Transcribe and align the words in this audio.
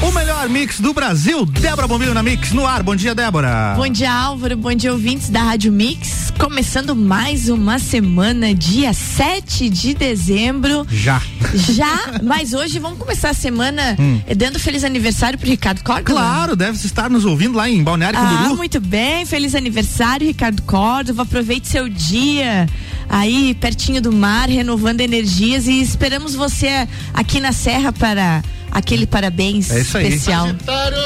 O 0.00 0.12
melhor 0.12 0.48
mix 0.48 0.80
do 0.80 0.94
Brasil, 0.94 1.44
Débora 1.44 1.88
Bombilho 1.88 2.14
na 2.14 2.22
Mix, 2.22 2.52
no 2.52 2.64
ar. 2.64 2.82
Bom 2.82 2.94
dia, 2.94 3.14
Débora. 3.14 3.74
Bom 3.76 3.88
dia, 3.88 4.12
Álvaro. 4.12 4.56
Bom 4.56 4.72
dia, 4.72 4.92
ouvintes 4.92 5.28
da 5.28 5.42
Rádio 5.42 5.72
Mix. 5.72 6.32
Começando 6.38 6.94
mais 6.94 7.48
uma 7.48 7.80
semana, 7.80 8.54
dia 8.54 8.92
7 8.92 9.68
de 9.68 9.94
dezembro. 9.94 10.86
Já. 10.88 11.20
Já, 11.52 12.20
mas 12.22 12.52
hoje 12.52 12.78
vamos 12.78 12.98
começar 12.98 13.30
a 13.30 13.34
semana 13.34 13.96
hum. 13.98 14.20
dando 14.36 14.58
feliz 14.58 14.84
aniversário 14.84 15.38
pro 15.38 15.48
Ricardo 15.48 15.82
Córdova. 15.82 16.20
Claro, 16.20 16.54
deve 16.56 16.76
estar 16.76 17.10
nos 17.10 17.24
ouvindo 17.24 17.56
lá 17.56 17.68
em 17.68 17.82
Balneário 17.82 18.18
Camboriú. 18.18 18.52
Ah, 18.52 18.56
muito 18.56 18.80
bem. 18.80 19.26
Feliz 19.26 19.54
aniversário, 19.54 20.26
Ricardo 20.26 20.62
Córdova. 20.62 21.22
Aproveite 21.22 21.68
seu 21.68 21.88
dia 21.88 22.68
aí 23.08 23.54
pertinho 23.54 24.00
do 24.00 24.12
mar, 24.12 24.48
renovando 24.48 25.00
energias 25.00 25.66
e 25.66 25.80
esperamos 25.80 26.34
você 26.34 26.86
aqui 27.14 27.40
na 27.40 27.52
Serra 27.52 27.92
para 27.92 28.42
aquele 28.70 29.06
parabéns 29.06 29.70
é 29.70 29.80
especial. 29.80 30.46
Sagitário! 30.46 30.98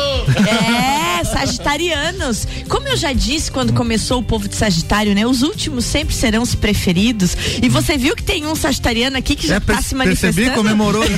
É, 0.48 1.24
sagitarianos. 1.24 2.46
Como 2.68 2.88
eu 2.88 2.96
já 2.96 3.12
disse 3.12 3.50
quando 3.50 3.72
começou 3.72 4.20
o 4.20 4.22
povo 4.22 4.48
de 4.48 4.56
Sagitário, 4.56 5.14
né? 5.14 5.26
Os 5.26 5.42
últimos 5.42 5.84
sempre 5.84 6.14
serão 6.14 6.42
os 6.42 6.54
preferidos. 6.54 7.36
E 7.62 7.68
você 7.68 7.96
viu 7.96 8.14
que 8.14 8.22
tem 8.22 8.46
um 8.46 8.54
sagitariano 8.54 9.16
aqui 9.16 9.34
que 9.34 9.46
já 9.46 9.58
está 9.58 9.80
se 9.80 9.94
manifestando. 9.94 10.34
Percebi, 10.34 10.56
comemorou. 10.56 11.04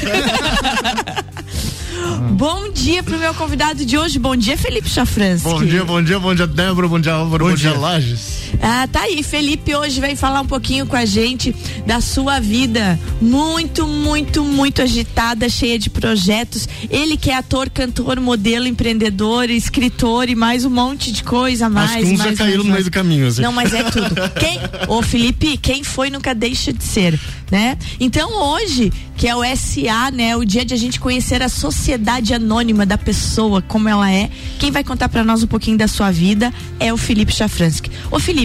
Bom 2.32 2.70
dia 2.72 3.02
pro 3.02 3.18
meu 3.18 3.32
convidado 3.34 3.84
de 3.84 3.96
hoje. 3.96 4.18
Bom 4.18 4.36
dia, 4.36 4.58
Felipe 4.58 4.88
Chafransky. 4.88 5.48
Bom 5.48 5.64
dia, 5.64 5.84
bom 5.84 6.02
dia, 6.02 6.18
bom 6.18 6.34
dia, 6.34 6.46
Débora. 6.46 6.88
Bom 6.88 7.00
dia, 7.00 7.12
Álvaro. 7.12 7.44
Bom, 7.44 7.50
bom 7.50 7.56
dia, 7.56 7.70
dia, 7.70 7.78
Lages. 7.78 8.43
Ah, 8.62 8.86
tá 8.90 9.02
aí. 9.02 9.22
Felipe 9.22 9.74
hoje 9.74 10.00
vai 10.00 10.16
falar 10.16 10.40
um 10.40 10.46
pouquinho 10.46 10.86
com 10.86 10.96
a 10.96 11.04
gente 11.04 11.54
da 11.86 12.00
sua 12.00 12.40
vida 12.40 12.98
muito, 13.20 13.86
muito, 13.86 14.44
muito 14.44 14.82
agitada, 14.82 15.48
cheia 15.48 15.78
de 15.78 15.90
projetos. 15.90 16.68
Ele 16.90 17.16
que 17.16 17.30
é 17.30 17.36
ator, 17.36 17.70
cantor, 17.70 18.20
modelo, 18.20 18.66
empreendedor, 18.66 19.50
escritor 19.50 20.28
e 20.28 20.34
mais 20.34 20.64
um 20.64 20.70
monte 20.70 21.12
de 21.12 21.22
coisa 21.22 21.68
mais. 21.68 21.90
Acho 21.90 21.98
que 22.00 22.12
uns 22.12 22.18
mais, 22.18 22.30
já 22.30 22.44
caíram 22.44 22.64
no 22.64 22.72
meio 22.72 22.84
do 22.84 22.90
caminho. 22.90 23.28
Assim. 23.28 23.42
Não, 23.42 23.52
mas 23.52 23.72
é 23.72 23.82
tudo. 23.84 24.14
Quem, 24.38 24.58
ô 24.88 25.02
Felipe, 25.02 25.56
quem 25.56 25.82
foi 25.82 26.10
nunca 26.10 26.34
deixa 26.34 26.72
de 26.72 26.84
ser, 26.84 27.18
né? 27.50 27.78
Então 27.98 28.30
hoje, 28.32 28.92
que 29.16 29.28
é 29.28 29.34
o 29.34 29.42
SA, 29.56 30.10
né? 30.12 30.36
O 30.36 30.44
dia 30.44 30.64
de 30.64 30.74
a 30.74 30.76
gente 30.76 31.00
conhecer 31.00 31.42
a 31.42 31.48
sociedade 31.48 32.34
anônima 32.34 32.84
da 32.84 32.98
pessoa, 32.98 33.62
como 33.62 33.88
ela 33.88 34.10
é. 34.10 34.30
Quem 34.58 34.70
vai 34.70 34.84
contar 34.84 35.08
para 35.08 35.24
nós 35.24 35.42
um 35.42 35.46
pouquinho 35.46 35.78
da 35.78 35.88
sua 35.88 36.10
vida 36.10 36.52
é 36.78 36.92
o 36.92 36.96
Felipe 36.96 37.32
Chafransky. 37.32 37.90
Ô 38.10 38.18
Felipe, 38.18 38.43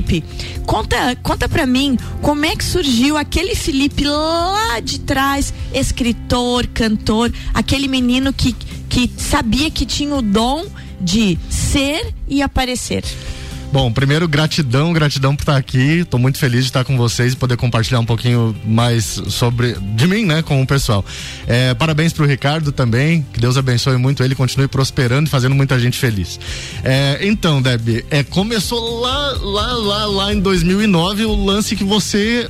conta, 0.66 1.16
conta 1.22 1.48
para 1.48 1.66
mim 1.66 1.98
como 2.22 2.46
é 2.46 2.56
que 2.56 2.64
surgiu 2.64 3.18
aquele 3.18 3.56
Felipe 3.56 4.04
lá 4.06 4.80
de 4.80 5.00
trás, 5.00 5.54
escritor, 5.74 6.68
cantor, 6.68 7.32
aquele 7.54 7.88
menino 7.88 8.34
que, 8.34 8.54
que 8.88 9.10
sabia 9.18 9.70
que 9.70 9.86
tinha 9.86 10.16
o 10.16 10.22
dom 10.22 10.66
de 11.00 11.38
ser 11.50 12.14
e 12.28 12.42
aparecer. 12.42 13.04
Bom, 13.72 13.92
primeiro, 13.92 14.28
gratidão, 14.28 14.92
gratidão 14.92 15.36
por 15.36 15.44
estar 15.44 15.56
aqui. 15.56 16.00
Estou 16.00 16.20
muito 16.20 16.40
feliz 16.40 16.62
de 16.62 16.70
estar 16.70 16.84
com 16.84 16.98
vocês 16.98 17.34
e 17.34 17.36
poder 17.36 17.56
compartilhar 17.56 18.00
um 18.00 18.06
pouquinho 18.06 18.56
mais 18.66 19.22
sobre 19.28 19.74
de 19.96 20.08
mim, 20.08 20.26
né, 20.26 20.42
com 20.42 20.60
o 20.60 20.66
pessoal. 20.66 21.06
É, 21.46 21.76
parabéns 21.76 22.12
para 22.12 22.24
o 22.24 22.28
Ricardo 22.28 22.72
também. 22.72 23.24
Que 23.32 23.40
Deus 23.40 23.58
abençoe 23.58 23.96
muito 23.98 24.24
ele, 24.24 24.34
continue 24.34 24.68
prosperando 24.68 25.28
e 25.28 25.30
fazendo 25.30 25.54
muita 25.54 25.80
gente 25.80 26.00
feliz. 26.00 26.40
É, 26.84 27.20
então, 27.22 27.62
Deb, 27.62 28.04
é, 28.10 28.24
começou 28.24 29.02
lá, 29.02 29.38
lá, 29.40 29.74
lá, 29.74 30.06
lá 30.06 30.34
em 30.34 30.40
2009 30.40 31.26
o 31.26 31.46
lance 31.46 31.76
que 31.76 31.84
você 31.84 32.50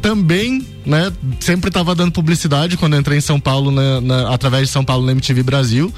também, 0.00 0.64
né, 0.86 1.12
sempre 1.40 1.68
estava 1.68 1.92
dando 1.92 2.12
publicidade 2.12 2.76
quando 2.76 2.96
entrei 2.96 3.18
em 3.18 3.20
São 3.20 3.40
Paulo, 3.40 3.72
na, 3.72 4.00
na, 4.00 4.32
através 4.32 4.68
de 4.68 4.72
São 4.72 4.84
Paulo 4.84 5.04
na 5.04 5.10
MTV 5.10 5.42
Brasil. 5.42 5.92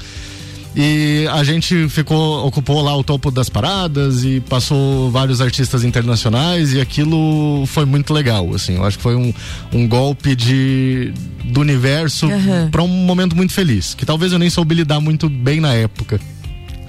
E 0.75 1.25
a 1.31 1.41
gente 1.43 1.87
ficou, 1.87 2.45
ocupou 2.45 2.81
lá 2.81 2.95
o 2.97 3.03
topo 3.03 3.31
das 3.31 3.47
paradas 3.47 4.25
e 4.25 4.41
passou 4.41 5.09
vários 5.09 5.39
artistas 5.39 5.85
internacionais 5.85 6.73
e 6.73 6.81
aquilo 6.81 7.65
foi 7.67 7.85
muito 7.85 8.13
legal, 8.13 8.53
assim. 8.53 8.75
Eu 8.75 8.83
acho 8.83 8.97
que 8.97 9.03
foi 9.03 9.15
um, 9.15 9.33
um 9.71 9.87
golpe 9.87 10.35
de, 10.35 11.13
do 11.45 11.61
universo 11.61 12.27
uhum. 12.27 12.69
para 12.69 12.83
um 12.83 12.87
momento 12.87 13.37
muito 13.37 13.53
feliz, 13.53 13.93
que 13.93 14.05
talvez 14.05 14.33
eu 14.33 14.39
nem 14.39 14.49
soube 14.49 14.75
lidar 14.75 14.99
muito 14.99 15.29
bem 15.29 15.61
na 15.61 15.73
época. 15.73 16.19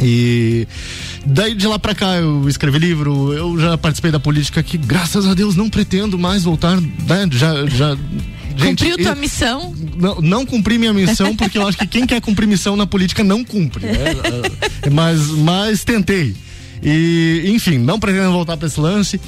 E 0.02 0.66
daí 1.24 1.54
de 1.54 1.66
lá 1.68 1.78
para 1.78 1.94
cá 1.94 2.16
eu 2.16 2.48
escrevi 2.48 2.78
livro, 2.78 3.32
eu 3.32 3.58
já 3.58 3.78
participei 3.78 4.10
da 4.10 4.20
política 4.20 4.62
que 4.64 4.76
graças 4.76 5.26
a 5.26 5.32
Deus 5.32 5.54
não 5.54 5.70
pretendo 5.70 6.18
mais 6.18 6.42
voltar, 6.42 6.80
né? 6.80 7.28
Já 7.30 7.64
já 7.66 7.96
Gente, 8.56 8.84
Cumpriu 8.84 9.04
tua 9.04 9.14
missão? 9.14 9.74
Não, 9.98 10.20
não 10.20 10.46
cumpri 10.46 10.78
minha 10.78 10.92
missão, 10.92 11.34
porque 11.36 11.58
eu 11.58 11.66
acho 11.66 11.78
que 11.78 11.86
quem 11.86 12.06
quer 12.06 12.20
cumprir 12.20 12.46
missão 12.46 12.76
na 12.76 12.86
política 12.86 13.24
não 13.24 13.44
cumpre. 13.44 13.86
Né? 13.86 13.92
É, 14.82 14.90
mas, 14.90 15.28
mas 15.28 15.84
tentei. 15.84 16.34
E, 16.82 17.44
enfim, 17.46 17.78
não 17.78 17.98
pretendo 17.98 18.30
voltar 18.30 18.56
para 18.56 18.66
esse 18.66 18.80
lance. 18.80 19.20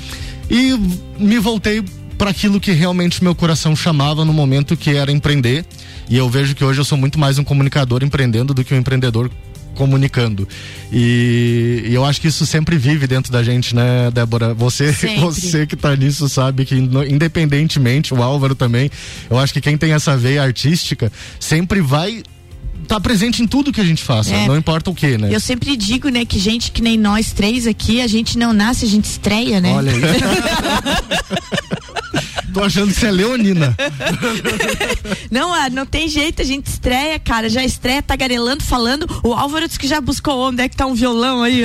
E 0.51 0.79
me 1.19 1.39
voltei 1.39 1.83
para 2.17 2.31
aquilo 2.31 2.61
que 2.61 2.73
realmente 2.73 3.23
meu 3.23 3.34
coração 3.34 3.77
chamava 3.77 4.25
no 4.25 4.33
momento 4.33 4.77
que 4.77 4.91
era 4.91 5.11
empreender. 5.12 5.65
E 6.09 6.17
eu 6.17 6.29
vejo 6.29 6.55
que 6.55 6.65
hoje 6.65 6.81
eu 6.81 6.85
sou 6.85 6.99
muito 6.99 7.19
mais 7.19 7.39
um 7.39 7.45
comunicador 7.45 8.03
empreendendo 8.03 8.53
do 8.53 8.65
que 8.65 8.75
um 8.75 8.79
empreendedor 8.79 9.31
comunicando. 9.75 10.49
E, 10.93 11.84
e, 11.87 11.95
eu 11.95 12.05
acho 12.05 12.21
que 12.21 12.29
isso 12.29 12.45
sempre 12.47 12.77
vive 12.77 13.06
dentro 13.06 13.33
da 13.33 13.43
gente, 13.43 13.75
né, 13.75 14.11
Débora? 14.11 14.55
Você, 14.55 14.93
você 15.21 15.67
que 15.67 15.77
tá 15.77 15.95
nisso 15.95 16.29
sabe 16.29 16.65
que 16.65 16.75
independentemente, 16.75 18.12
o 18.12 18.23
Álvaro 18.23 18.55
também, 18.55 18.91
eu 19.31 19.39
acho 19.39 19.53
que 19.53 19.61
quem 19.61 19.77
tem 19.77 19.93
essa 19.93 20.17
veia 20.17 20.43
artística 20.43 21.12
sempre 21.39 21.81
vai 21.81 22.23
tá 22.87 22.99
presente 22.99 23.43
em 23.43 23.47
tudo 23.47 23.71
que 23.71 23.83
a 23.83 23.84
gente 23.84 24.03
faça, 24.03 24.34
é. 24.34 24.47
não 24.47 24.56
importa 24.56 24.91
o 24.91 24.95
que, 24.95 25.19
né? 25.19 25.29
Eu 25.31 25.41
sempre 25.41 25.77
digo, 25.77 26.09
né, 26.09 26.25
que 26.25 26.39
gente 26.39 26.73
que 26.73 26.81
nem 26.81 26.97
nós 26.97 27.33
três 27.33 27.67
aqui, 27.67 28.00
a 28.00 28.06
gente 28.06 28.39
não 28.39 28.55
nasce, 28.55 28.87
a 28.87 28.89
gente 28.89 29.05
estreia, 29.05 29.61
né? 29.61 29.73
Olha 29.73 29.93
aí. 29.93 30.00
Tô 32.59 32.65
achando 32.65 32.93
que 32.93 32.99
você 32.99 33.07
é 33.07 33.11
leonina. 33.13 33.77
não, 35.31 35.55
ah, 35.55 35.71
não 35.71 35.87
tem 35.87 36.09
jeito, 36.09 36.43
a 36.43 36.45
gente 36.45 36.67
estreia, 36.67 37.17
cara. 37.17 37.49
Já 37.49 37.63
estreia 37.63 38.03
tagarelando, 38.03 38.65
falando. 38.65 39.07
O 39.23 39.33
Álvaro 39.33 39.69
disse 39.69 39.79
que 39.79 39.87
já 39.87 40.01
buscou 40.01 40.49
onde 40.49 40.61
é 40.65 40.69
que 40.69 40.75
tá 40.75 40.85
um 40.85 40.93
violão 40.93 41.45
aí. 41.45 41.63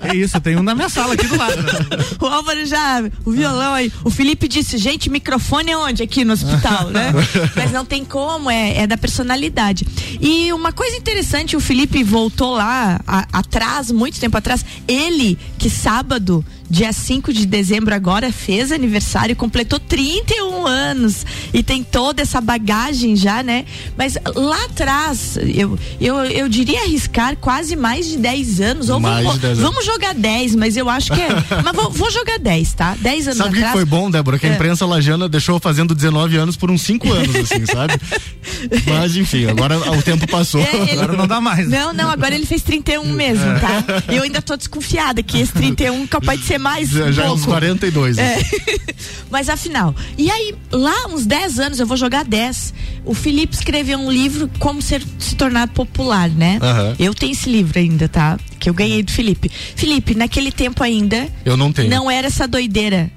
é 0.00 0.16
isso, 0.16 0.40
tem 0.40 0.56
um 0.56 0.62
na 0.62 0.74
minha 0.74 0.88
sala 0.88 1.12
aqui 1.12 1.26
do 1.26 1.36
lado. 1.36 1.58
o 2.18 2.24
Álvaro 2.24 2.64
já, 2.64 3.04
o 3.22 3.30
violão 3.30 3.74
aí. 3.74 3.92
O 4.02 4.08
Felipe 4.08 4.48
disse, 4.48 4.78
gente, 4.78 5.10
microfone 5.10 5.72
é 5.72 5.76
onde? 5.76 6.02
Aqui 6.02 6.24
no 6.24 6.32
hospital, 6.32 6.88
né? 6.88 7.12
Mas 7.54 7.70
não 7.70 7.84
tem 7.84 8.02
como, 8.02 8.50
é, 8.50 8.78
é 8.78 8.86
da 8.86 8.96
personalidade. 8.96 9.86
E 10.18 10.50
uma 10.54 10.72
coisa 10.72 10.96
interessante, 10.96 11.54
o 11.54 11.60
Felipe 11.60 12.02
voltou 12.02 12.54
lá 12.54 12.98
a, 13.06 13.26
atrás, 13.30 13.90
muito 13.90 14.18
tempo 14.18 14.38
atrás. 14.38 14.64
Ele, 14.88 15.38
que 15.58 15.68
sábado 15.68 16.42
dia 16.68 16.92
5 16.92 17.32
de 17.32 17.46
dezembro 17.46 17.94
agora 17.94 18.32
fez 18.32 18.72
aniversário, 18.72 19.36
completou 19.36 19.65
31 19.66 20.66
anos 20.66 21.26
e 21.52 21.62
tem 21.62 21.82
toda 21.82 22.22
essa 22.22 22.40
bagagem 22.40 23.16
já, 23.16 23.42
né? 23.42 23.64
Mas 23.96 24.16
lá 24.34 24.64
atrás, 24.64 25.36
eu, 25.36 25.78
eu, 26.00 26.16
eu 26.24 26.48
diria 26.48 26.82
arriscar 26.82 27.36
quase 27.36 27.76
mais 27.76 28.06
de 28.06 28.16
10 28.16 28.60
anos. 28.60 28.88
Ou 28.88 29.00
mais 29.00 29.24
vamos, 29.24 29.40
10 29.40 29.58
vamos 29.58 29.84
jogar 29.84 30.14
10, 30.14 30.54
mas 30.54 30.76
eu 30.76 30.88
acho 30.88 31.12
que 31.12 31.20
é. 31.20 31.28
mas 31.64 31.74
vou, 31.74 31.90
vou, 31.90 32.10
jogar 32.10 32.38
10, 32.38 32.72
tá? 32.74 32.96
10 33.00 33.28
anos 33.28 33.38
sabe 33.38 33.50
atrás. 33.56 33.66
que 33.66 33.78
foi 33.78 33.84
bom, 33.84 34.10
Débora? 34.10 34.38
Que 34.38 34.46
a 34.46 34.50
é. 34.50 34.54
imprensa 34.54 34.84
é. 34.84 34.88
lajana 34.88 35.28
deixou 35.28 35.58
fazendo 35.58 35.94
19 35.94 36.36
anos 36.36 36.56
por 36.56 36.70
uns 36.70 36.82
5 36.82 37.12
anos, 37.12 37.36
assim, 37.36 37.66
sabe? 37.66 37.94
Mas 38.86 39.16
enfim, 39.16 39.46
agora 39.46 39.78
o 39.78 40.02
tempo 40.02 40.26
passou. 40.26 40.60
É, 40.60 40.76
ele... 40.76 40.92
Agora 40.92 41.12
não 41.14 41.26
dá 41.26 41.40
mais. 41.40 41.68
Não, 41.68 41.92
não, 41.92 42.10
agora 42.10 42.34
ele 42.34 42.46
fez 42.46 42.62
31 42.62 43.04
mesmo, 43.12 43.44
é. 43.44 43.58
tá? 43.58 43.84
Eu 44.08 44.22
ainda 44.22 44.40
tô 44.40 44.56
desconfiada 44.56 45.22
que 45.22 45.38
esse 45.38 45.52
31 45.52 46.04
é 46.04 46.06
capaz 46.06 46.40
de 46.40 46.46
ser 46.46 46.58
mais. 46.58 46.90
Já, 46.90 47.06
um 47.06 47.12
já 47.12 47.22
pouco. 47.22 47.38
uns 47.38 47.46
42. 47.46 48.18
É. 48.18 48.38
Mas 49.30 49.48
afinal. 49.56 49.94
E 50.16 50.30
aí, 50.30 50.54
lá, 50.70 51.08
uns 51.08 51.26
10 51.26 51.58
anos, 51.58 51.80
eu 51.80 51.86
vou 51.86 51.96
jogar 51.96 52.24
10. 52.24 52.72
O 53.04 53.14
Felipe 53.14 53.54
escreveu 53.54 53.98
um 53.98 54.10
livro 54.10 54.48
Como 54.58 54.80
Ser, 54.80 55.02
Se 55.18 55.34
Tornar 55.34 55.68
Popular, 55.68 56.30
né? 56.30 56.58
Uhum. 56.62 56.94
Eu 56.98 57.14
tenho 57.14 57.32
esse 57.32 57.50
livro 57.50 57.78
ainda, 57.78 58.08
tá? 58.08 58.38
Que 58.60 58.70
eu 58.70 58.74
ganhei 58.74 59.02
do 59.02 59.10
Felipe. 59.10 59.50
Felipe, 59.74 60.14
naquele 60.14 60.52
tempo 60.52 60.82
ainda. 60.82 61.28
Eu 61.44 61.56
não 61.56 61.72
tenho. 61.72 61.90
Não 61.90 62.10
era 62.10 62.26
essa 62.26 62.46
doideira 62.46 63.10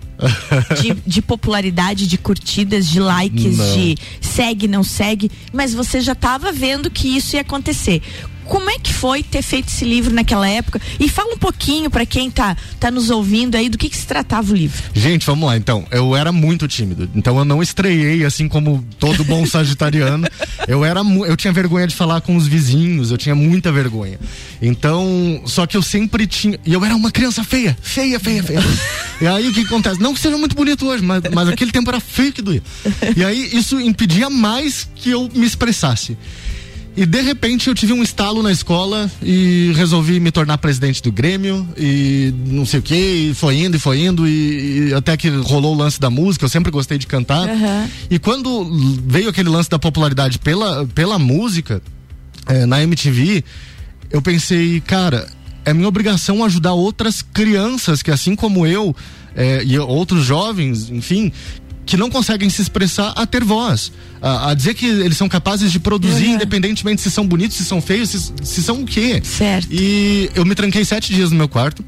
de, 0.81 0.93
de, 1.05 1.21
popularidade, 1.21 2.07
de 2.07 2.17
curtidas, 2.17 2.87
de 2.87 2.99
likes, 2.99 3.57
não. 3.57 3.73
de 3.73 3.97
segue, 4.19 4.67
não 4.67 4.83
segue, 4.83 5.31
mas 5.53 5.73
você 5.73 6.01
já 6.01 6.13
estava 6.13 6.51
vendo 6.51 6.89
que 6.89 7.07
isso 7.07 7.35
ia 7.35 7.41
acontecer 7.41 8.01
como 8.49 8.67
é 8.69 8.79
que 8.79 8.91
foi 8.91 9.21
ter 9.21 9.43
feito 9.43 9.67
esse 9.67 9.85
livro 9.85 10.13
naquela 10.13 10.49
época? 10.49 10.81
E 10.99 11.07
fala 11.07 11.33
um 11.35 11.37
pouquinho 11.37 11.89
para 11.89 12.03
quem 12.03 12.31
tá, 12.31 12.57
tá 12.79 12.89
nos 12.89 13.11
ouvindo 13.11 13.55
aí 13.55 13.69
do 13.69 13.77
que, 13.77 13.87
que 13.87 13.95
se 13.95 14.07
tratava 14.07 14.51
o 14.51 14.55
livro. 14.55 14.81
Gente, 14.93 15.23
vamos 15.25 15.47
lá 15.47 15.55
então. 15.55 15.85
Eu 15.91 16.15
era 16.15 16.31
muito 16.31 16.67
tímido, 16.67 17.07
então 17.13 17.37
eu 17.37 17.45
não 17.45 17.61
estreiei 17.61 18.25
assim 18.25 18.47
como 18.47 18.83
todo 18.99 19.23
bom 19.23 19.45
sagitariano. 19.47 20.27
eu 20.67 20.83
era 20.83 20.99
eu 20.99 21.37
tinha 21.37 21.53
vergonha 21.53 21.85
de 21.85 21.95
falar 21.95 22.21
com 22.21 22.35
os 22.35 22.47
vizinhos, 22.47 23.11
eu 23.11 23.17
tinha 23.17 23.35
muita 23.35 23.71
vergonha. 23.71 24.19
Então, 24.59 25.41
só 25.45 25.67
que 25.67 25.77
eu 25.77 25.83
sempre 25.83 26.25
tinha, 26.25 26.59
e 26.65 26.73
eu 26.73 26.83
era 26.83 26.95
uma 26.95 27.11
criança 27.11 27.43
feia, 27.43 27.77
feia, 27.81 28.19
feia, 28.19 28.41
feia. 28.41 28.59
e 29.21 29.27
aí 29.27 29.47
o 29.47 29.53
que 29.53 29.61
acontece? 29.61 30.01
Não 30.01 30.13
que 30.13 30.19
seja 30.19 30.37
muito 30.37 30.55
bonito 30.55 30.87
hoje, 30.87 31.03
mas, 31.03 31.21
mas 31.31 31.47
aquele 31.47 31.71
tempo 31.71 31.89
era 31.89 31.99
feio 31.99 32.33
que 32.33 32.41
doía. 32.41 32.63
E 33.15 33.23
aí 33.23 33.49
isso 33.53 33.79
impedia 33.79 34.27
mais 34.27 34.89
que 34.95 35.11
eu 35.11 35.29
me 35.35 35.45
expressasse. 35.45 36.17
E 36.99 37.05
de 37.05 37.21
repente 37.21 37.69
eu 37.69 37.73
tive 37.73 37.93
um 37.93 38.03
estalo 38.03 38.43
na 38.43 38.51
escola 38.51 39.09
e 39.23 39.71
resolvi 39.73 40.19
me 40.19 40.31
tornar 40.31 40.57
presidente 40.57 41.01
do 41.01 41.13
Grêmio 41.13 41.65
e 41.77 42.33
não 42.47 42.65
sei 42.65 42.81
o 42.81 42.83
que, 42.83 42.93
e 42.93 43.33
foi 43.33 43.55
indo 43.55 43.77
e 43.77 43.79
foi 43.79 44.01
indo 44.01 44.27
e, 44.27 44.89
e, 44.89 44.93
até 44.93 45.15
que 45.15 45.29
rolou 45.29 45.73
o 45.73 45.77
lance 45.77 45.97
da 45.97 46.09
música, 46.09 46.43
eu 46.43 46.49
sempre 46.49 46.69
gostei 46.69 46.97
de 46.97 47.07
cantar. 47.07 47.47
Uhum. 47.47 47.87
E 48.09 48.19
quando 48.19 48.69
veio 49.07 49.29
aquele 49.29 49.47
lance 49.47 49.69
da 49.69 49.79
popularidade 49.79 50.39
pela, 50.39 50.85
pela 50.87 51.17
música 51.17 51.81
é, 52.45 52.65
na 52.65 52.83
MTV, 52.83 53.45
eu 54.11 54.21
pensei, 54.21 54.81
cara, 54.81 55.25
é 55.63 55.73
minha 55.73 55.87
obrigação 55.87 56.43
ajudar 56.43 56.73
outras 56.73 57.21
crianças 57.21 58.03
que 58.03 58.11
assim 58.11 58.35
como 58.35 58.67
eu 58.67 58.93
é, 59.37 59.63
e 59.63 59.79
outros 59.79 60.25
jovens, 60.25 60.89
enfim, 60.89 61.31
que 61.89 61.97
não 61.97 62.07
conseguem 62.07 62.47
se 62.51 62.61
expressar 62.61 63.13
a 63.15 63.25
ter 63.25 63.43
voz. 63.43 63.91
A, 64.21 64.51
a 64.51 64.53
dizer 64.53 64.75
que 64.75 64.85
eles 64.85 65.17
são 65.17 65.27
capazes 65.27 65.71
de 65.71 65.79
produzir, 65.79 66.27
uhum. 66.27 66.35
independentemente 66.35 67.01
se 67.01 67.09
são 67.09 67.25
bonitos, 67.25 67.57
se 67.57 67.65
são 67.65 67.81
feios, 67.81 68.09
se, 68.09 68.31
se 68.43 68.61
são 68.61 68.83
o 68.83 68.85
quê. 68.85 69.19
Certo. 69.23 69.67
E 69.71 70.29
eu 70.35 70.45
me 70.45 70.53
tranquei 70.53 70.85
sete 70.85 71.11
dias 71.11 71.31
no 71.31 71.37
meu 71.37 71.49
quarto 71.49 71.83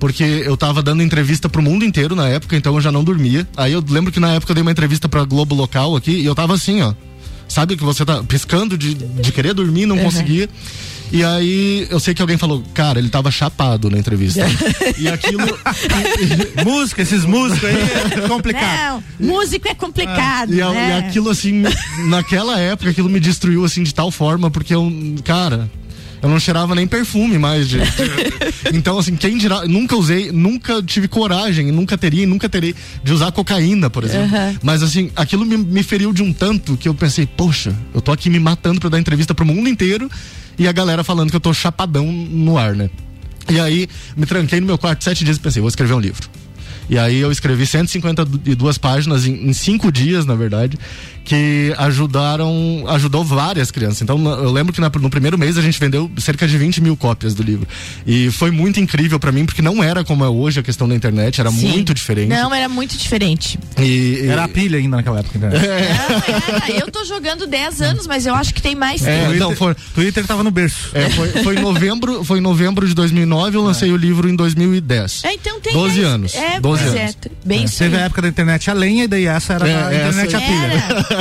porque 0.00 0.24
eu 0.24 0.56
tava 0.56 0.82
dando 0.82 1.02
entrevista 1.02 1.46
pro 1.46 1.60
mundo 1.60 1.84
inteiro 1.84 2.16
na 2.16 2.26
época, 2.26 2.56
então 2.56 2.74
eu 2.74 2.80
já 2.80 2.90
não 2.90 3.04
dormia. 3.04 3.46
Aí 3.54 3.74
eu 3.74 3.84
lembro 3.86 4.10
que 4.10 4.18
na 4.18 4.32
época 4.32 4.52
eu 4.52 4.54
dei 4.54 4.62
uma 4.62 4.72
entrevista 4.72 5.10
pra 5.10 5.24
Globo 5.24 5.54
Local 5.54 5.94
aqui 5.94 6.12
e 6.12 6.24
eu 6.24 6.34
tava 6.34 6.54
assim, 6.54 6.80
ó. 6.80 6.94
Sabe 7.46 7.76
que 7.76 7.84
você 7.84 8.02
tá 8.02 8.22
piscando 8.22 8.78
de, 8.78 8.94
de 8.94 9.30
querer 9.30 9.52
dormir, 9.52 9.84
não 9.84 9.96
uhum. 9.96 10.04
conseguia. 10.04 10.48
E 11.14 11.22
aí 11.22 11.86
eu 11.90 12.00
sei 12.00 12.12
que 12.12 12.20
alguém 12.20 12.36
falou, 12.36 12.60
cara, 12.74 12.98
ele 12.98 13.08
tava 13.08 13.30
chapado 13.30 13.88
na 13.88 13.96
entrevista. 13.96 14.40
e 14.98 15.08
aquilo. 15.08 15.46
música, 16.66 17.02
esses 17.02 17.24
músicos 17.24 17.68
aí 17.68 17.76
é 18.24 18.28
complicado. 18.28 19.04
Não, 19.20 19.28
músico 19.28 19.68
é 19.68 19.74
complicado. 19.74 20.52
É, 20.52 20.56
e, 20.56 20.58
né? 20.58 20.88
e 20.88 21.06
aquilo 21.06 21.30
assim, 21.30 21.62
naquela 22.08 22.58
época, 22.58 22.90
aquilo 22.90 23.08
me 23.08 23.20
destruiu 23.20 23.64
assim 23.64 23.84
de 23.84 23.94
tal 23.94 24.10
forma, 24.10 24.50
porque 24.50 24.74
eu, 24.74 24.92
cara, 25.24 25.70
eu 26.20 26.28
não 26.28 26.40
cheirava 26.40 26.74
nem 26.74 26.84
perfume 26.84 27.38
mais. 27.38 27.68
De, 27.68 27.78
de, 27.78 28.74
então, 28.74 28.98
assim, 28.98 29.14
quem 29.14 29.38
dirá, 29.38 29.64
nunca 29.66 29.94
usei, 29.94 30.32
nunca 30.32 30.82
tive 30.82 31.06
coragem, 31.06 31.70
nunca 31.70 31.96
teria, 31.96 32.26
nunca 32.26 32.48
terei 32.48 32.74
de 33.04 33.12
usar 33.12 33.30
cocaína, 33.30 33.88
por 33.88 34.02
exemplo. 34.02 34.36
Uhum. 34.36 34.56
Mas, 34.64 34.82
assim, 34.82 35.12
aquilo 35.14 35.46
me, 35.46 35.56
me 35.56 35.84
feriu 35.84 36.12
de 36.12 36.24
um 36.24 36.32
tanto 36.32 36.76
que 36.76 36.88
eu 36.88 36.94
pensei, 36.94 37.24
poxa, 37.24 37.72
eu 37.94 38.00
tô 38.00 38.10
aqui 38.10 38.28
me 38.28 38.40
matando 38.40 38.80
pra 38.80 38.88
dar 38.90 38.98
entrevista 38.98 39.32
pro 39.32 39.44
mundo 39.46 39.68
inteiro 39.68 40.10
e 40.58 40.68
a 40.68 40.72
galera 40.72 41.02
falando 41.04 41.30
que 41.30 41.36
eu 41.36 41.40
tô 41.40 41.52
chapadão 41.52 42.10
no 42.10 42.58
ar, 42.58 42.74
né? 42.74 42.90
E 43.50 43.60
aí 43.60 43.88
me 44.16 44.26
tranquei 44.26 44.60
no 44.60 44.66
meu 44.66 44.78
quarto 44.78 45.04
sete 45.04 45.24
dias 45.24 45.36
e 45.36 45.40
pensei, 45.40 45.60
vou 45.60 45.68
escrever 45.68 45.94
um 45.94 46.00
livro. 46.00 46.28
E 46.88 46.98
aí 46.98 47.18
eu 47.18 47.32
escrevi 47.32 47.66
152 47.66 48.78
páginas 48.78 49.26
em, 49.26 49.48
em 49.48 49.52
cinco 49.52 49.90
dias, 49.90 50.26
na 50.26 50.34
verdade 50.34 50.78
que 51.24 51.74
ajudaram, 51.78 52.84
ajudou 52.88 53.24
várias 53.24 53.70
crianças. 53.70 54.02
Então, 54.02 54.22
eu 54.42 54.52
lembro 54.52 54.72
que 54.72 54.80
na, 54.80 54.90
no 55.00 55.08
primeiro 55.08 55.38
mês 55.38 55.56
a 55.56 55.62
gente 55.62 55.80
vendeu 55.80 56.10
cerca 56.18 56.46
de 56.46 56.58
20 56.58 56.82
mil 56.82 56.96
cópias 56.96 57.34
do 57.34 57.42
livro. 57.42 57.66
E 58.06 58.30
foi 58.30 58.50
muito 58.50 58.78
incrível 58.78 59.18
para 59.18 59.32
mim, 59.32 59.46
porque 59.46 59.62
não 59.62 59.82
era 59.82 60.04
como 60.04 60.22
é 60.24 60.28
hoje 60.28 60.60
a 60.60 60.62
questão 60.62 60.86
da 60.86 60.94
internet, 60.94 61.40
era 61.40 61.50
Sim. 61.50 61.68
muito 61.68 61.94
diferente. 61.94 62.28
Não, 62.28 62.54
era 62.54 62.68
muito 62.68 62.96
diferente. 62.96 63.58
E, 63.78 63.82
e... 64.22 64.26
Era 64.28 64.44
a 64.44 64.48
pilha 64.48 64.78
ainda 64.78 64.98
naquela 64.98 65.20
época. 65.20 65.38
Né? 65.38 65.50
É. 65.56 66.70
Não, 66.70 66.76
Eu 66.76 66.90
tô 66.90 67.04
jogando 67.04 67.46
10 67.46 67.80
anos, 67.80 68.06
mas 68.06 68.26
eu 68.26 68.34
acho 68.34 68.52
que 68.52 68.60
tem 68.60 68.74
mais 68.74 69.04
é, 69.04 69.22
tempo. 69.22 69.34
Então, 69.34 69.56
foi, 69.56 69.74
Twitter 69.94 70.26
tava 70.26 70.44
no 70.44 70.50
berço. 70.50 70.90
É, 70.92 71.08
foi, 71.08 71.28
foi, 71.42 71.56
em 71.56 71.60
novembro, 71.60 72.22
foi 72.22 72.38
em 72.38 72.42
novembro 72.42 72.86
de 72.86 72.94
2009, 72.94 73.56
eu 73.56 73.62
lancei 73.62 73.88
é. 73.88 73.92
o 73.92 73.96
livro 73.96 74.28
em 74.28 74.36
2010. 74.36 75.24
É, 75.24 75.32
então 75.32 75.58
tem 75.60 75.72
12 75.72 76.02
anos. 76.02 76.34
É, 76.34 76.60
12 76.60 76.84
anos. 76.84 76.96
É, 76.96 77.14
bem 77.44 77.64
é. 77.64 77.68
Teve 77.68 77.96
a 77.96 78.00
época 78.00 78.22
da 78.22 78.28
internet 78.28 78.70
a 78.70 78.74
lenha 78.74 79.04
e 79.04 79.08
daí 79.08 79.26
essa 79.26 79.54
era 79.54 79.64
a 79.88 79.94
internet 79.94 80.36
a 80.36 80.40
pilha. 80.40 81.04
Era 81.10 81.13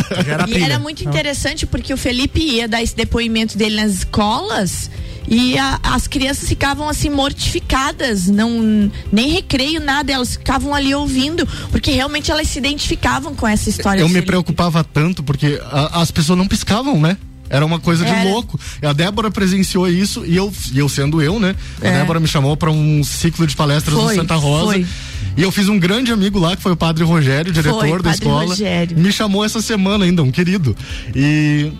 e 0.48 0.64
era 0.64 0.80
muito 0.80 1.04
interessante 1.04 1.66
porque 1.66 1.94
o 1.94 1.98
Felipe 1.98 2.40
ia 2.40 2.68
dar 2.68 2.82
esse 2.82 2.96
depoimento 2.96 3.58
dele 3.58 3.76
nas 3.76 3.92
escolas 3.92 4.90
e 5.28 5.58
a, 5.58 5.80
as 5.84 6.08
crianças 6.08 6.48
ficavam 6.48 6.88
assim 6.88 7.10
mortificadas, 7.10 8.28
não 8.28 8.92
nem 9.12 9.30
recreio 9.30 9.80
nada, 9.80 10.12
elas 10.12 10.34
ficavam 10.34 10.74
ali 10.74 10.94
ouvindo, 10.94 11.48
porque 11.72 11.92
realmente 11.92 12.32
elas 12.32 12.48
se 12.48 12.60
identificavam 12.60 13.36
com 13.36 13.48
essa 13.48 13.70
história. 13.70 14.02
Eu 14.02 14.10
me 14.10 14.22
preocupava 14.22 14.84
tanto 14.84 15.24
porque 15.24 15.60
a, 15.72 16.02
as 16.02 16.12
pessoas 16.12 16.38
não 16.38 16.48
piscavam, 16.48 17.00
né? 17.00 17.18
Era 17.54 17.64
uma 17.64 17.80
coisa 17.80 18.04
Era. 18.04 18.20
de 18.20 18.28
louco. 18.32 18.60
A 18.82 18.94
Débora 18.94 19.30
presenciou 19.30 19.88
isso 19.88 20.26
e 20.26 20.36
eu, 20.36 20.52
e 20.72 20.80
eu 20.80 20.90
sendo 20.90 21.22
eu, 21.22 21.40
né? 21.40 21.56
A 21.80 21.88
é. 21.88 22.00
Débora 22.00 22.20
me 22.20 22.28
chamou 22.28 22.58
para 22.58 22.72
um 22.72 23.04
ciclo 23.04 23.46
de 23.46 23.56
palestras 23.56 23.96
foi, 23.96 24.16
no 24.16 24.22
Santa 24.22 24.36
Rosa. 24.36 24.74
Foi. 24.74 24.86
E 25.38 25.42
eu 25.42 25.52
fiz 25.52 25.70
um 25.70 25.78
grande 25.80 26.12
amigo 26.12 26.40
lá, 26.40 26.56
que 26.56 26.64
foi 26.64 26.72
o 26.72 26.76
Padre 26.76 27.04
Rogério, 27.04 27.52
diretor 27.52 27.80
foi, 27.80 27.90
da 27.90 27.96
padre 27.98 28.12
escola. 28.12 28.46
Rogério. 28.46 28.98
Me 28.98 29.12
chamou 29.12 29.46
essa 29.46 29.62
semana 29.62 30.06
ainda, 30.06 30.24
um 30.24 30.32
querido. 30.32 30.76
E 31.16 31.72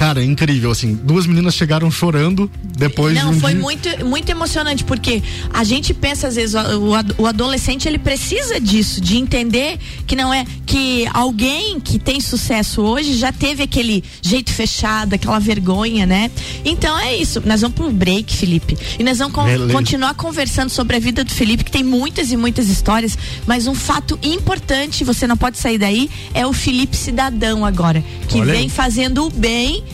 Cara, 0.00 0.22
é 0.22 0.24
incrível, 0.24 0.70
assim. 0.70 0.94
Duas 0.94 1.26
meninas 1.26 1.54
chegaram 1.54 1.90
chorando 1.90 2.50
depois 2.64 3.14
Não, 3.14 3.32
de 3.32 3.36
um 3.36 3.40
foi 3.40 3.52
dia... 3.52 3.60
muito, 3.60 4.06
muito 4.06 4.30
emocionante, 4.30 4.82
porque 4.82 5.22
a 5.52 5.62
gente 5.62 5.92
pensa, 5.92 6.26
às 6.26 6.36
vezes, 6.36 6.54
o, 6.54 7.22
o 7.22 7.26
adolescente 7.26 7.86
ele 7.86 7.98
precisa 7.98 8.58
disso, 8.58 8.98
de 8.98 9.18
entender 9.18 9.78
que 10.06 10.16
não 10.16 10.32
é 10.32 10.46
que 10.64 11.06
alguém 11.12 11.78
que 11.78 11.98
tem 11.98 12.18
sucesso 12.18 12.80
hoje 12.80 13.12
já 13.12 13.30
teve 13.30 13.62
aquele 13.62 14.02
jeito 14.22 14.50
fechado, 14.50 15.12
aquela 15.12 15.38
vergonha, 15.38 16.06
né? 16.06 16.30
Então 16.64 16.98
é 16.98 17.14
isso. 17.14 17.42
Nós 17.44 17.60
vamos 17.60 17.76
pro 17.76 17.92
break, 17.92 18.34
Felipe. 18.34 18.78
E 18.98 19.04
nós 19.04 19.18
vamos 19.18 19.34
con 19.34 19.44
continuar 19.70 20.14
conversando 20.14 20.70
sobre 20.70 20.96
a 20.96 20.98
vida 20.98 21.22
do 21.22 21.30
Felipe, 21.30 21.62
que 21.62 21.70
tem 21.70 21.84
muitas 21.84 22.32
e 22.32 22.38
muitas 22.38 22.70
histórias, 22.70 23.18
mas 23.46 23.66
um 23.66 23.74
fato 23.74 24.18
importante, 24.22 25.04
você 25.04 25.26
não 25.26 25.36
pode 25.36 25.58
sair 25.58 25.76
daí, 25.76 26.08
é 26.32 26.46
o 26.46 26.54
Felipe 26.54 26.96
Cidadão 26.96 27.66
agora, 27.66 28.02
que 28.28 28.40
Olha 28.40 28.52
vem 28.54 28.62
aí. 28.62 28.70
fazendo 28.70 29.26
o 29.26 29.30
bem 29.30 29.84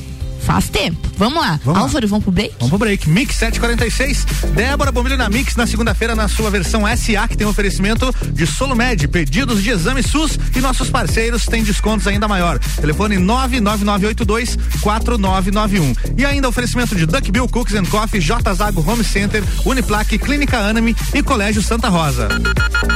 Faz 0.46 0.69
tempo. 0.69 0.96
Vamos 1.19 1.43
lá. 1.43 1.58
Vamos 1.64 1.82
Álvaro, 1.82 2.06
lá. 2.06 2.10
vamos 2.10 2.25
pro 2.25 2.32
break? 2.32 2.54
Vamos 2.58 2.69
pro 2.69 2.78
break. 2.78 3.10
Mix 3.10 3.35
746. 3.35 4.25
Débora 4.54 4.92
Bombilho 4.92 5.16
na 5.16 5.28
Mix 5.28 5.56
na 5.56 5.66
segunda-feira 5.66 6.14
na 6.14 6.28
sua 6.28 6.50
versão 6.50 6.82
SA, 6.97 7.26
que 7.28 7.37
tem 7.37 7.47
oferecimento 7.47 8.14
de 8.32 8.47
Solomed, 8.47 9.09
pedidos 9.09 9.61
de 9.62 9.70
exame 9.70 10.04
SUS 10.04 10.38
e 10.54 10.61
nossos 10.61 10.88
parceiros 10.88 11.47
têm 11.47 11.64
descontos 11.64 12.06
ainda 12.06 12.28
maior. 12.28 12.61
Telefone 12.80 13.18
99982 13.18 14.56
4991. 14.80 15.94
E 16.16 16.25
ainda 16.25 16.49
oferecimento 16.49 16.94
de 16.94 17.06
Duck 17.06 17.30
Bill 17.32 17.49
Cooks 17.49 17.75
and 17.75 17.87
Coffee, 17.87 18.20
J 18.20 18.54
Zago 18.54 18.85
Home 18.88 19.02
Center, 19.02 19.42
Uniplaque, 19.64 20.18
Clínica 20.18 20.59
Anami 20.59 20.94
e 21.12 21.23
Colégio 21.23 21.61
Santa 21.61 21.88
Rosa. 21.88 22.28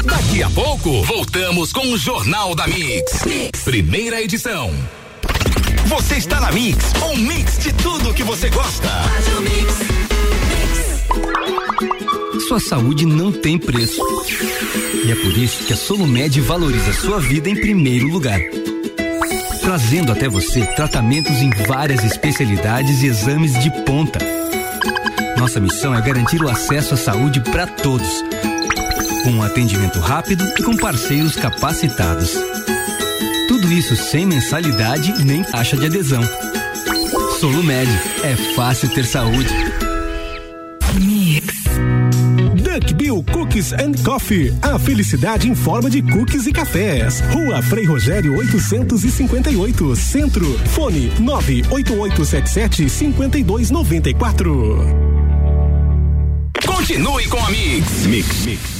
Daqui 0.04 0.42
a 0.42 0.50
pouco, 0.50 1.02
voltamos 1.02 1.72
com 1.72 1.92
o 1.92 1.98
Jornal 1.98 2.54
da 2.54 2.68
mix. 2.68 3.24
mix. 3.26 3.60
Primeira 3.64 4.22
edição. 4.22 4.72
Você 5.86 6.16
está 6.16 6.40
na 6.40 6.52
Mix, 6.52 6.84
um 7.02 7.16
mix 7.16 7.58
de 7.58 7.72
tudo 7.72 8.14
que 8.14 8.22
você 8.22 8.48
gosta. 8.48 8.88
Sua 12.48 12.60
saúde 12.60 13.06
não 13.06 13.32
tem 13.32 13.58
preço. 13.58 14.00
E 15.04 15.10
é 15.10 15.14
por 15.14 15.36
isso 15.36 15.64
que 15.64 15.72
a 15.72 15.76
Solumed 15.76 16.40
valoriza 16.40 16.92
sua 16.92 17.18
vida 17.20 17.48
em 17.48 17.54
primeiro 17.54 18.08
lugar. 18.08 18.40
Trazendo 19.60 20.12
até 20.12 20.28
você 20.28 20.64
tratamentos 20.74 21.40
em 21.40 21.50
várias 21.66 22.04
especialidades 22.04 23.02
e 23.02 23.06
exames 23.06 23.52
de 23.62 23.70
ponta. 23.84 24.18
Nossa 25.38 25.60
missão 25.60 25.94
é 25.94 26.00
garantir 26.00 26.42
o 26.42 26.48
acesso 26.48 26.94
à 26.94 26.96
saúde 26.96 27.40
para 27.40 27.66
todos. 27.66 28.08
Com 29.22 29.30
um 29.30 29.42
atendimento 29.42 29.98
rápido 30.00 30.44
e 30.58 30.62
com 30.62 30.76
parceiros 30.76 31.36
capacitados. 31.36 32.36
Tudo 33.60 33.74
isso 33.74 33.94
sem 33.94 34.24
mensalidade 34.24 35.22
nem 35.22 35.42
taxa 35.42 35.76
de 35.76 35.84
adesão. 35.84 36.22
Solumed, 37.38 37.90
é 38.24 38.34
fácil 38.54 38.88
ter 38.88 39.04
saúde. 39.04 39.50
Mix. 40.94 41.64
Duck 42.56 42.94
Bill 42.94 43.22
Cookies 43.30 43.74
and 43.74 44.02
Coffee. 44.02 44.50
A 44.62 44.78
felicidade 44.78 45.46
em 45.46 45.54
forma 45.54 45.90
de 45.90 46.00
cookies 46.00 46.46
e 46.46 46.52
cafés. 46.52 47.20
Rua 47.34 47.60
Frei 47.60 47.84
Rogério 47.84 48.34
858, 48.38 49.94
Centro. 49.94 50.58
Fone 50.70 51.12
98877 51.18 52.88
5294. 52.88 54.86
Continue 56.66 57.28
com 57.28 57.44
a 57.44 57.50
Mix. 57.50 58.06
Mix. 58.06 58.46
Mix. 58.46 58.79